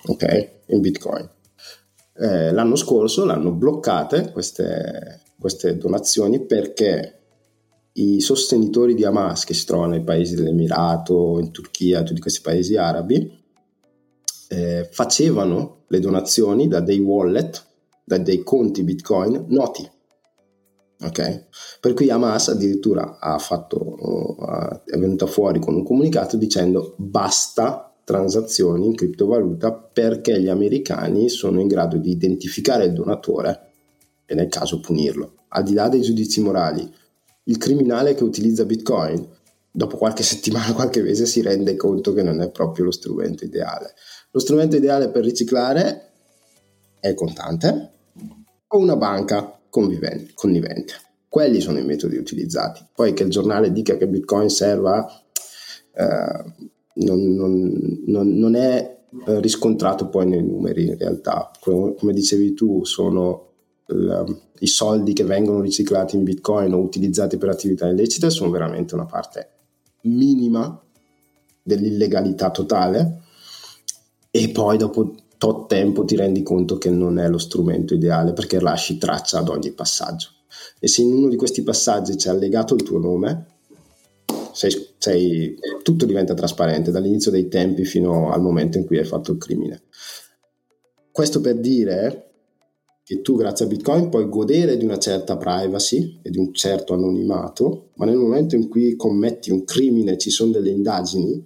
[0.07, 0.51] ok?
[0.67, 1.29] In bitcoin
[2.19, 7.15] eh, l'anno scorso l'hanno bloccate queste, queste donazioni perché
[7.93, 12.77] i sostenitori di Hamas che si trovano nei paesi dell'Emirato, in Turchia, tutti questi paesi
[12.77, 13.37] arabi,
[14.49, 17.65] eh, facevano le donazioni da dei wallet,
[18.05, 19.89] da dei conti bitcoin noti.
[21.01, 21.47] Okay?
[21.81, 24.37] Per cui Hamas addirittura ha fatto,
[24.85, 31.61] è venuta fuori con un comunicato dicendo basta transazioni in criptovaluta perché gli americani sono
[31.61, 33.67] in grado di identificare il donatore
[34.25, 35.35] e nel caso punirlo.
[35.49, 36.91] Al di là dei giudizi morali,
[37.45, 39.29] il criminale che utilizza Bitcoin
[39.71, 43.93] dopo qualche settimana, qualche mese si rende conto che non è proprio lo strumento ideale.
[44.31, 46.13] Lo strumento ideale per riciclare
[47.01, 47.91] è il contante
[48.69, 50.95] o una banca connivente.
[51.29, 52.87] Quelli sono i metodi utilizzati.
[52.95, 55.07] Poi che il giornale dica che Bitcoin serva
[55.93, 56.69] eh,
[56.99, 61.51] non, non, non, non è eh, riscontrato poi nei numeri in realtà.
[61.61, 63.49] Come, dicevi tu, sono
[63.87, 64.23] l,
[64.61, 69.07] i soldi che vengono riciclati in bitcoin o utilizzati per attività illecite sono veramente una
[69.07, 69.51] parte
[70.03, 70.81] minima
[71.63, 73.23] dell'illegalità totale
[74.31, 78.61] e poi dopo tot tempo ti rendi conto che non è lo strumento ideale perché
[78.61, 80.31] lasci traccia ad ogni passaggio
[80.81, 83.58] e se in uno di questi passaggi c'è allegato il tuo nome
[84.59, 89.33] sei, sei, tutto diventa trasparente dall'inizio dei tempi fino al momento in cui hai fatto
[89.33, 89.83] il crimine
[91.19, 92.31] questo per dire
[93.03, 96.95] che tu grazie a Bitcoin puoi godere di una certa privacy e di un certo
[96.95, 101.45] anonimato, ma nel momento in cui commetti un crimine, ci sono delle indagini,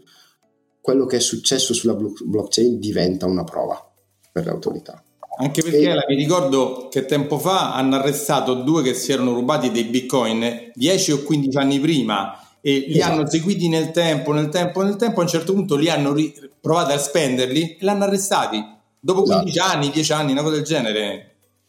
[0.78, 3.82] quello che è successo sulla blockchain diventa una prova
[4.30, 5.02] per le autorità.
[5.38, 6.04] Anche perché e...
[6.06, 11.12] mi ricordo che tempo fa hanno arrestato due che si erano rubati dei bitcoin 10
[11.12, 13.12] o 15 anni prima e li esatto.
[13.12, 16.32] hanno seguiti nel tempo, nel tempo, nel tempo, a un certo punto li hanno ri-
[16.60, 18.64] provati a spenderli e l'hanno arrestati.
[18.98, 19.76] Dopo 15 esatto.
[19.76, 21.26] anni, 10 anni, una cosa del genere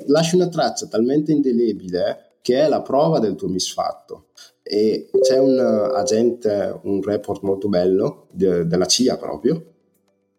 [0.08, 4.28] lasci una traccia talmente indelebile che è la prova del tuo misfatto.
[4.62, 9.66] E c'è un agente, un report molto bello de, della CIA proprio,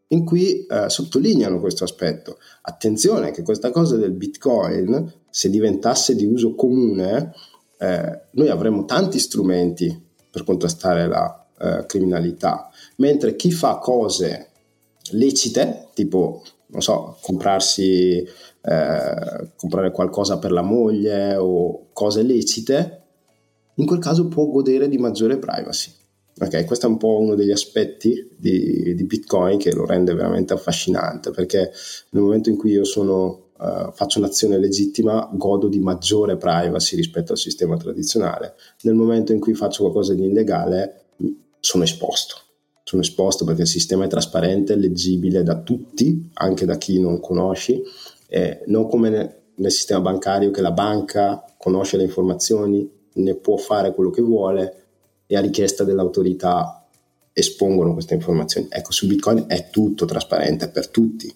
[0.09, 2.38] in cui eh, sottolineano questo aspetto.
[2.62, 7.32] Attenzione che questa cosa del Bitcoin, se diventasse di uso comune,
[7.78, 10.03] eh, noi avremmo tanti strumenti
[10.35, 14.49] per contrastare la eh, criminalità, mentre chi fa cose
[15.12, 23.03] lecite, tipo, non so, comprarsi eh, comprare qualcosa per la moglie o cose lecite,
[23.74, 25.93] in quel caso può godere di maggiore privacy.
[26.41, 30.53] Ok, questo è un po' uno degli aspetti di, di, Bitcoin che lo rende veramente
[30.53, 31.70] affascinante perché
[32.11, 37.32] nel momento in cui io sono, uh, faccio un'azione legittima godo di maggiore privacy rispetto
[37.32, 38.54] al sistema tradizionale.
[38.82, 41.04] Nel momento in cui faccio qualcosa di illegale
[41.60, 42.36] sono esposto.
[42.84, 47.82] Sono esposto perché il sistema è trasparente, leggibile da tutti, anche da chi non conosci
[48.34, 53.56] eh, non come nel, nel sistema bancario che la banca conosce le informazioni, ne può
[53.56, 54.82] fare quello che vuole
[55.26, 56.84] e a richiesta dell'autorità
[57.32, 58.66] espongono queste informazioni.
[58.70, 61.32] Ecco, su Bitcoin è tutto trasparente per tutti.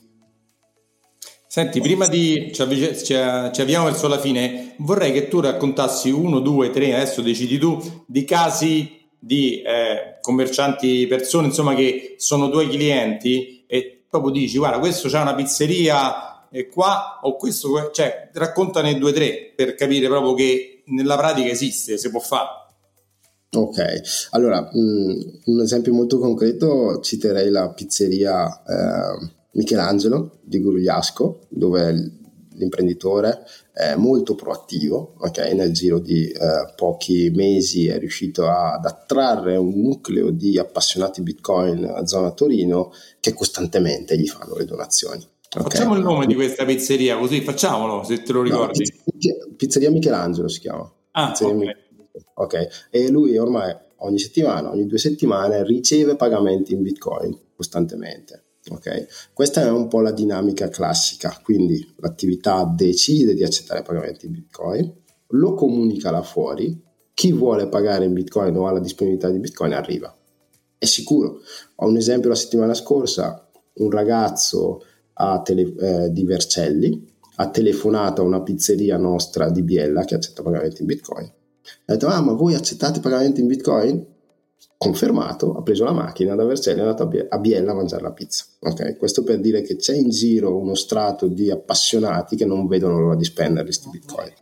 [1.59, 6.09] Senti, prima di ci, avvi- ci, ci avviamo verso la fine, vorrei che tu raccontassi
[6.09, 12.49] uno, due, tre, adesso decidi tu, di casi di eh, commercianti, persone, insomma, che sono
[12.49, 18.31] tuoi clienti e proprio dici, guarda, questo c'è una pizzeria e qua ho questo, cioè
[18.35, 22.51] raccontane due o tre per capire proprio che nella pratica esiste, si può fare.
[23.57, 31.41] Ok, allora mh, mm, un esempio molto concreto citerei la pizzeria eh, Michelangelo di Grugliasco,
[31.49, 32.13] dove
[32.55, 35.55] l'imprenditore è molto proattivo, okay?
[35.55, 41.85] nel giro di eh, pochi mesi è riuscito ad attrarre un nucleo di appassionati Bitcoin
[41.85, 45.27] a zona Torino che costantemente gli fanno le donazioni.
[45.51, 45.71] Okay.
[45.71, 48.85] Facciamo il nome di questa pizzeria, così facciamolo se te lo ricordi.
[49.05, 50.93] No, pizzeria Michelangelo si chiama.
[51.13, 51.77] Ah, okay.
[52.35, 52.89] ok.
[52.91, 58.45] E lui ormai ogni settimana, ogni due settimane riceve pagamenti in Bitcoin costantemente.
[58.67, 59.07] Okay.
[59.33, 64.95] Questa è un po' la dinamica classica, quindi l'attività decide di accettare pagamenti in Bitcoin,
[65.29, 66.81] lo comunica là fuori,
[67.15, 70.15] chi vuole pagare in Bitcoin o ha la disponibilità di Bitcoin arriva.
[70.77, 71.41] È sicuro.
[71.77, 74.85] Ho un esempio la settimana scorsa, un ragazzo
[75.43, 80.81] tele, eh, di Vercelli, ha telefonato a una pizzeria nostra di Biella che accetta pagamenti
[80.81, 81.27] in Bitcoin.
[81.27, 84.07] Ha detto, ah ma voi accettate pagamenti in Bitcoin?
[84.79, 88.13] Confermato, ha preso la macchina da Vercelli e è andato a Biella a mangiare la
[88.13, 88.45] pizza.
[88.61, 88.97] Okay?
[88.97, 93.17] Questo per dire che c'è in giro uno strato di appassionati che non vedono l'ora
[93.17, 94.33] di spendere questi Bitcoin.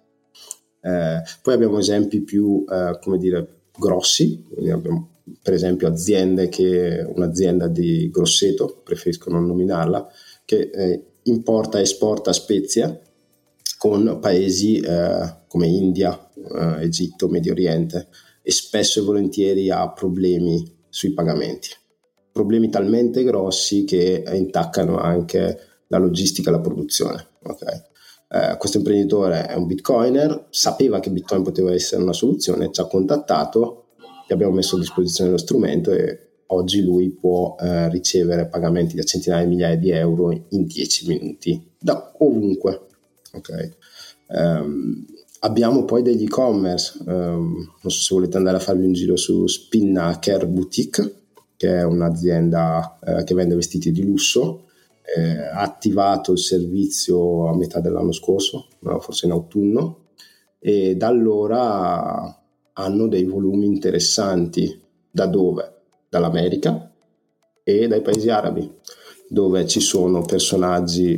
[0.83, 7.67] Eh, poi abbiamo esempi più, eh, come dire, grossi, abbiamo per esempio aziende che, un'azienda
[7.67, 10.07] di Grosseto, preferisco non nominarla,
[10.45, 12.99] che eh, importa e esporta spezia
[13.79, 18.09] con paesi eh, come India, eh, Egitto, Medio Oriente
[18.47, 21.71] e spesso e volentieri ha problemi sui pagamenti.
[22.31, 27.27] Problemi talmente grossi che intaccano anche la logistica e la produzione.
[27.43, 27.83] Okay?
[28.29, 32.87] Eh, questo imprenditore è un bitcoiner, sapeva che Bitcoin poteva essere una soluzione, ci ha
[32.87, 33.87] contattato,
[34.29, 39.03] gli abbiamo messo a disposizione lo strumento e oggi lui può eh, ricevere pagamenti da
[39.03, 42.87] centinaia di migliaia di euro in 10 minuti da ovunque.
[43.33, 43.73] Okay.
[44.29, 45.05] Um,
[45.47, 49.47] abbiamo poi degli e-commerce, um, non so se volete andare a farvi un giro su
[49.47, 51.23] Spinnaker Boutique,
[51.57, 54.65] che è un'azienda eh, che vende vestiti di lusso.
[55.03, 58.67] Eh, ha attivato il servizio a metà dell'anno scorso,
[58.99, 60.09] forse in autunno,
[60.59, 62.43] e da allora
[62.73, 64.83] hanno dei volumi interessanti.
[65.11, 65.77] Da dove?
[66.09, 66.91] dall'America
[67.63, 68.71] e dai paesi arabi,
[69.29, 71.15] dove ci sono personaggi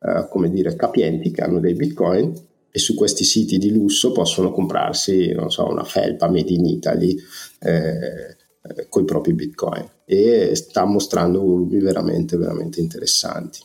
[0.00, 2.32] eh, come dire, capienti che hanno dei bitcoin
[2.76, 7.16] e su questi siti di lusso possono comprarsi, non so, una felpa made in Italy
[7.60, 13.60] eh, eh con i propri bitcoin e sta mostrando volumi veramente, veramente interessanti.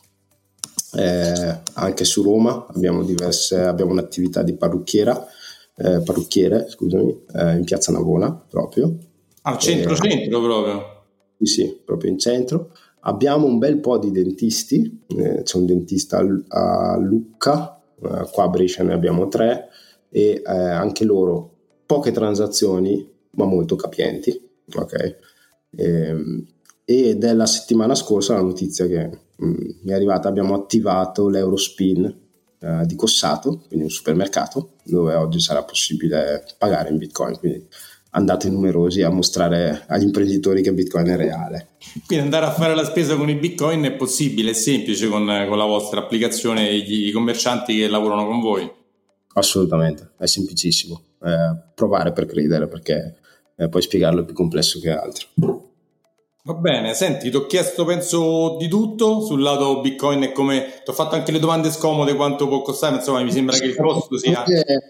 [0.94, 5.26] Eh, anche su Roma abbiamo, diverse, abbiamo un'attività di parrucchiera,
[5.76, 8.96] eh, parrucchiere, scusami, eh, in piazza Navona proprio.
[9.42, 11.04] Al centro-centro proprio?
[11.36, 12.70] Sì, sì, proprio in centro.
[13.00, 18.48] Abbiamo un bel po' di dentisti, eh, c'è un dentista a Lucca, eh, qua a
[18.48, 19.68] Brescia ne abbiamo tre
[20.08, 21.50] e eh, anche loro
[21.86, 24.50] poche transazioni ma molto capienti.
[24.74, 25.16] Ok.
[25.70, 26.46] E, ehm,
[26.84, 31.28] ed è la settimana scorsa la notizia che mh, mm, mi è arrivata, abbiamo attivato
[31.28, 32.20] l'Eurospin
[32.58, 37.66] eh, di Cossato, quindi un supermercato dove oggi sarà possibile pagare in bitcoin, quindi
[38.14, 41.68] andate numerosi a mostrare agli imprenditori che Bitcoin è reale.
[42.06, 45.56] Quindi andare a fare la spesa con i Bitcoin è possibile, è semplice con, con
[45.56, 48.70] la vostra applicazione e i commercianti che lavorano con voi?
[49.34, 51.02] Assolutamente, è semplicissimo.
[51.22, 53.16] Eh, provare per credere perché
[53.56, 55.26] eh, poi spiegarlo è più complesso che altro.
[56.44, 60.90] Va bene, senti, ti ho chiesto penso di tutto sul lato Bitcoin e come ti
[60.90, 64.18] ho fatto anche le domande scomode quanto può costare, insomma mi sembra che il costo
[64.18, 64.42] sia...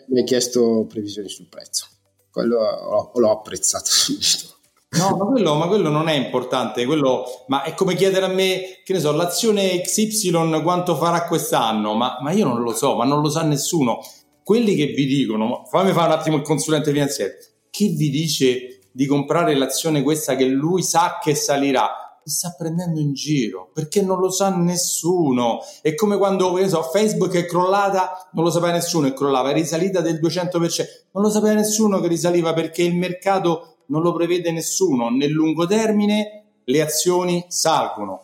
[0.09, 1.92] Mi hai chiesto previsioni sul prezzo
[2.33, 4.51] quello l'ho, l'ho apprezzato subito.
[4.95, 8.81] No, ma quello, ma quello, non è importante, quello, ma è come chiedere a me,
[8.85, 13.05] che ne so, l'azione XY quanto farà quest'anno, ma, ma, io non lo so, ma
[13.05, 14.01] non lo sa nessuno.
[14.45, 17.37] Quelli che vi dicono, fammi fare un attimo il consulente finanziario,
[17.71, 22.02] chi vi dice di comprare l'azione questa che lui sa che salirà?
[22.25, 25.59] Mi sta prendendo in giro perché non lo sa nessuno.
[25.81, 30.01] È come quando so, Facebook è crollata, non lo sapeva nessuno, è crollata, è risalita
[30.01, 35.11] del 200%, non lo sapeva nessuno che risaliva perché il mercato non lo prevede nessuno.
[35.11, 38.23] Nel lungo termine le azioni salgono.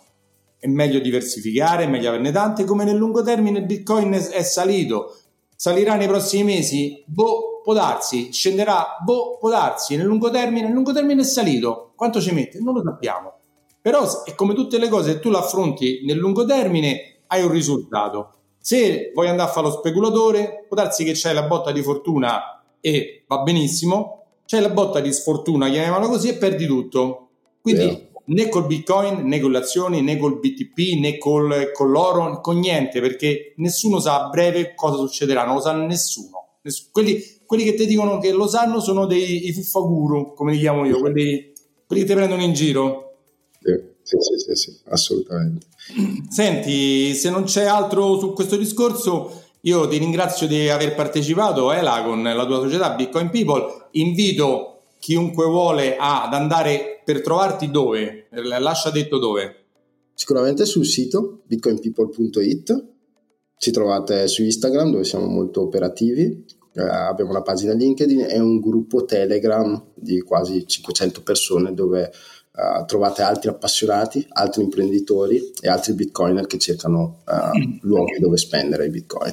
[0.58, 5.16] È meglio diversificare, è meglio averne tante, come nel lungo termine il Bitcoin è salito.
[5.54, 7.02] Salirà nei prossimi mesi?
[7.06, 8.32] Boh, può darsi.
[8.32, 8.96] Scenderà?
[9.04, 9.96] Boh, può darsi.
[9.96, 10.66] Nel lungo termine?
[10.66, 11.92] Nel lungo termine è salito.
[11.94, 12.60] Quanto ci mette?
[12.60, 13.37] Non lo sappiamo
[13.88, 18.34] però è come tutte le cose, se tu l'affronti nel lungo termine hai un risultato.
[18.58, 22.62] Se vuoi andare a fare lo speculatore, può darsi che c'hai la botta di fortuna
[22.82, 27.28] e va benissimo, c'hai la botta di sfortuna, chiamiamola così, e perdi tutto.
[27.62, 27.98] Quindi yeah.
[28.26, 32.58] né col bitcoin, né con le azioni, né col BTP, né col, con l'oro, con
[32.58, 36.58] niente, perché nessuno sa a breve cosa succederà, non lo sa nessuno.
[36.92, 41.00] Quelli, quelli che ti dicono che lo sanno sono dei fuffaguru, come li chiamo io,
[41.00, 41.54] quelli,
[41.86, 43.07] quelli che ti prendono in giro.
[43.60, 45.66] Sì, sì, sì, sì, assolutamente.
[46.28, 52.02] Senti, se non c'è altro su questo discorso, io ti ringrazio di aver partecipato, Ela,
[52.04, 53.88] con la tua società Bitcoin People.
[53.92, 58.28] Invito chiunque vuole ad andare per trovarti dove?
[58.30, 59.64] Lascia detto dove?
[60.14, 62.86] Sicuramente sul sito bitcoinpeople.it.
[63.56, 66.44] Ci trovate su Instagram dove siamo molto operativi.
[66.72, 72.12] Eh, abbiamo una pagina LinkedIn e un gruppo Telegram di quasi 500 persone dove
[72.58, 78.86] Uh, trovate altri appassionati, altri imprenditori e altri bitcoiner che cercano uh, luoghi dove spendere
[78.86, 79.32] i bitcoin.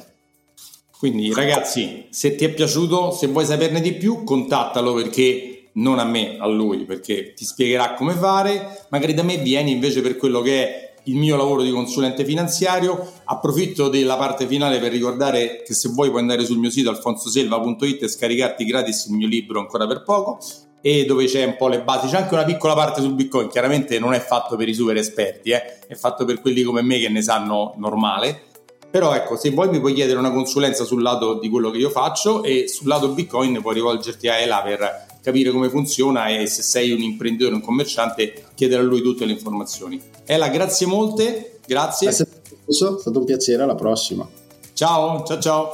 [0.96, 6.04] Quindi ragazzi, se ti è piaciuto, se vuoi saperne di più, contattalo perché non a
[6.04, 8.86] me, a lui, perché ti spiegherà come fare.
[8.90, 13.12] Magari da me vieni invece per quello che è il mio lavoro di consulente finanziario.
[13.24, 18.02] Approfitto della parte finale per ricordare che se vuoi puoi andare sul mio sito alfonsoselva.it
[18.02, 20.38] e scaricarti gratis il mio libro ancora per poco
[20.86, 23.98] e dove c'è un po' le basi, c'è anche una piccola parte sul Bitcoin, chiaramente
[23.98, 25.78] non è fatto per i super esperti, eh?
[25.88, 28.42] è fatto per quelli come me che ne sanno normale,
[28.88, 31.90] però ecco, se vuoi mi puoi chiedere una consulenza sul lato di quello che io
[31.90, 36.62] faccio e sul lato Bitcoin puoi rivolgerti a Ela per capire come funziona e se
[36.62, 40.00] sei un imprenditore, un commerciante, chiedere a lui tutte le informazioni.
[40.24, 42.06] Ela, grazie molte, grazie.
[42.06, 42.28] Grazie,
[42.64, 44.24] è stato un piacere, alla prossima.
[44.72, 45.70] Ciao, ciao ciao.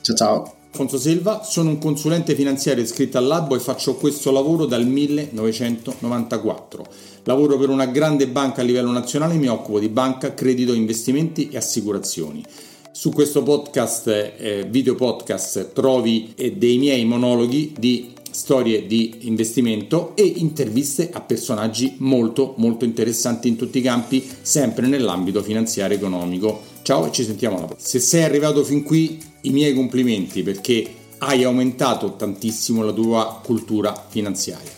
[0.00, 0.54] Ciao ciao.
[0.72, 6.86] Alfonso Silva, sono un consulente finanziario iscritto al Labbo e faccio questo lavoro dal 1994.
[7.24, 11.48] Lavoro per una grande banca a livello nazionale e mi occupo di banca, credito, investimenti
[11.48, 12.44] e assicurazioni.
[12.92, 20.14] Su questo podcast, eh, video podcast, trovi eh, dei miei monologhi di storie di investimento
[20.14, 25.98] e interviste a personaggi molto molto interessanti in tutti i campi, sempre nell'ambito finanziario e
[25.98, 26.69] economico.
[26.82, 27.88] Ciao e ci sentiamo alla prossima.
[27.88, 34.06] Se sei arrivato fin qui, i miei complimenti perché hai aumentato tantissimo la tua cultura
[34.08, 34.72] finanziaria.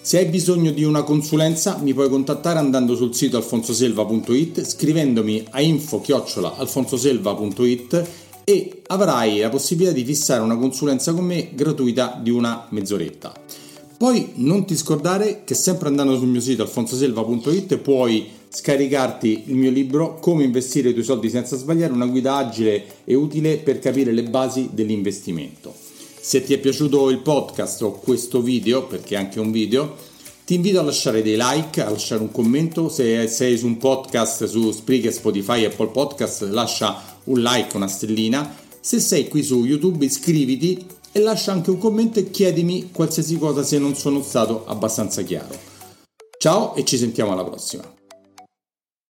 [0.00, 5.60] Se hai bisogno di una consulenza mi puoi contattare andando sul sito alfonsoselva.it scrivendomi a
[5.60, 8.08] info-alfonsoselva.it
[8.44, 13.32] e avrai la possibilità di fissare una consulenza con me gratuita di una mezz'oretta.
[13.96, 19.70] Poi non ti scordare che sempre andando sul mio sito alfonsoselva.it puoi scaricarti il mio
[19.70, 24.12] libro Come investire i tuoi soldi senza sbagliare, una guida agile e utile per capire
[24.12, 25.74] le basi dell'investimento.
[26.20, 29.94] Se ti è piaciuto il podcast o questo video, perché è anche un video,
[30.46, 32.88] ti invito a lasciare dei like, a lasciare un commento.
[32.88, 38.54] Se sei su un podcast su Spreaker, Spotify, Apple Podcast, lascia un like, una stellina.
[38.80, 43.64] Se sei qui su YouTube, iscriviti e lascia anche un commento e chiedimi qualsiasi cosa
[43.64, 45.58] se non sono stato abbastanza chiaro.
[46.38, 47.95] Ciao e ci sentiamo alla prossima.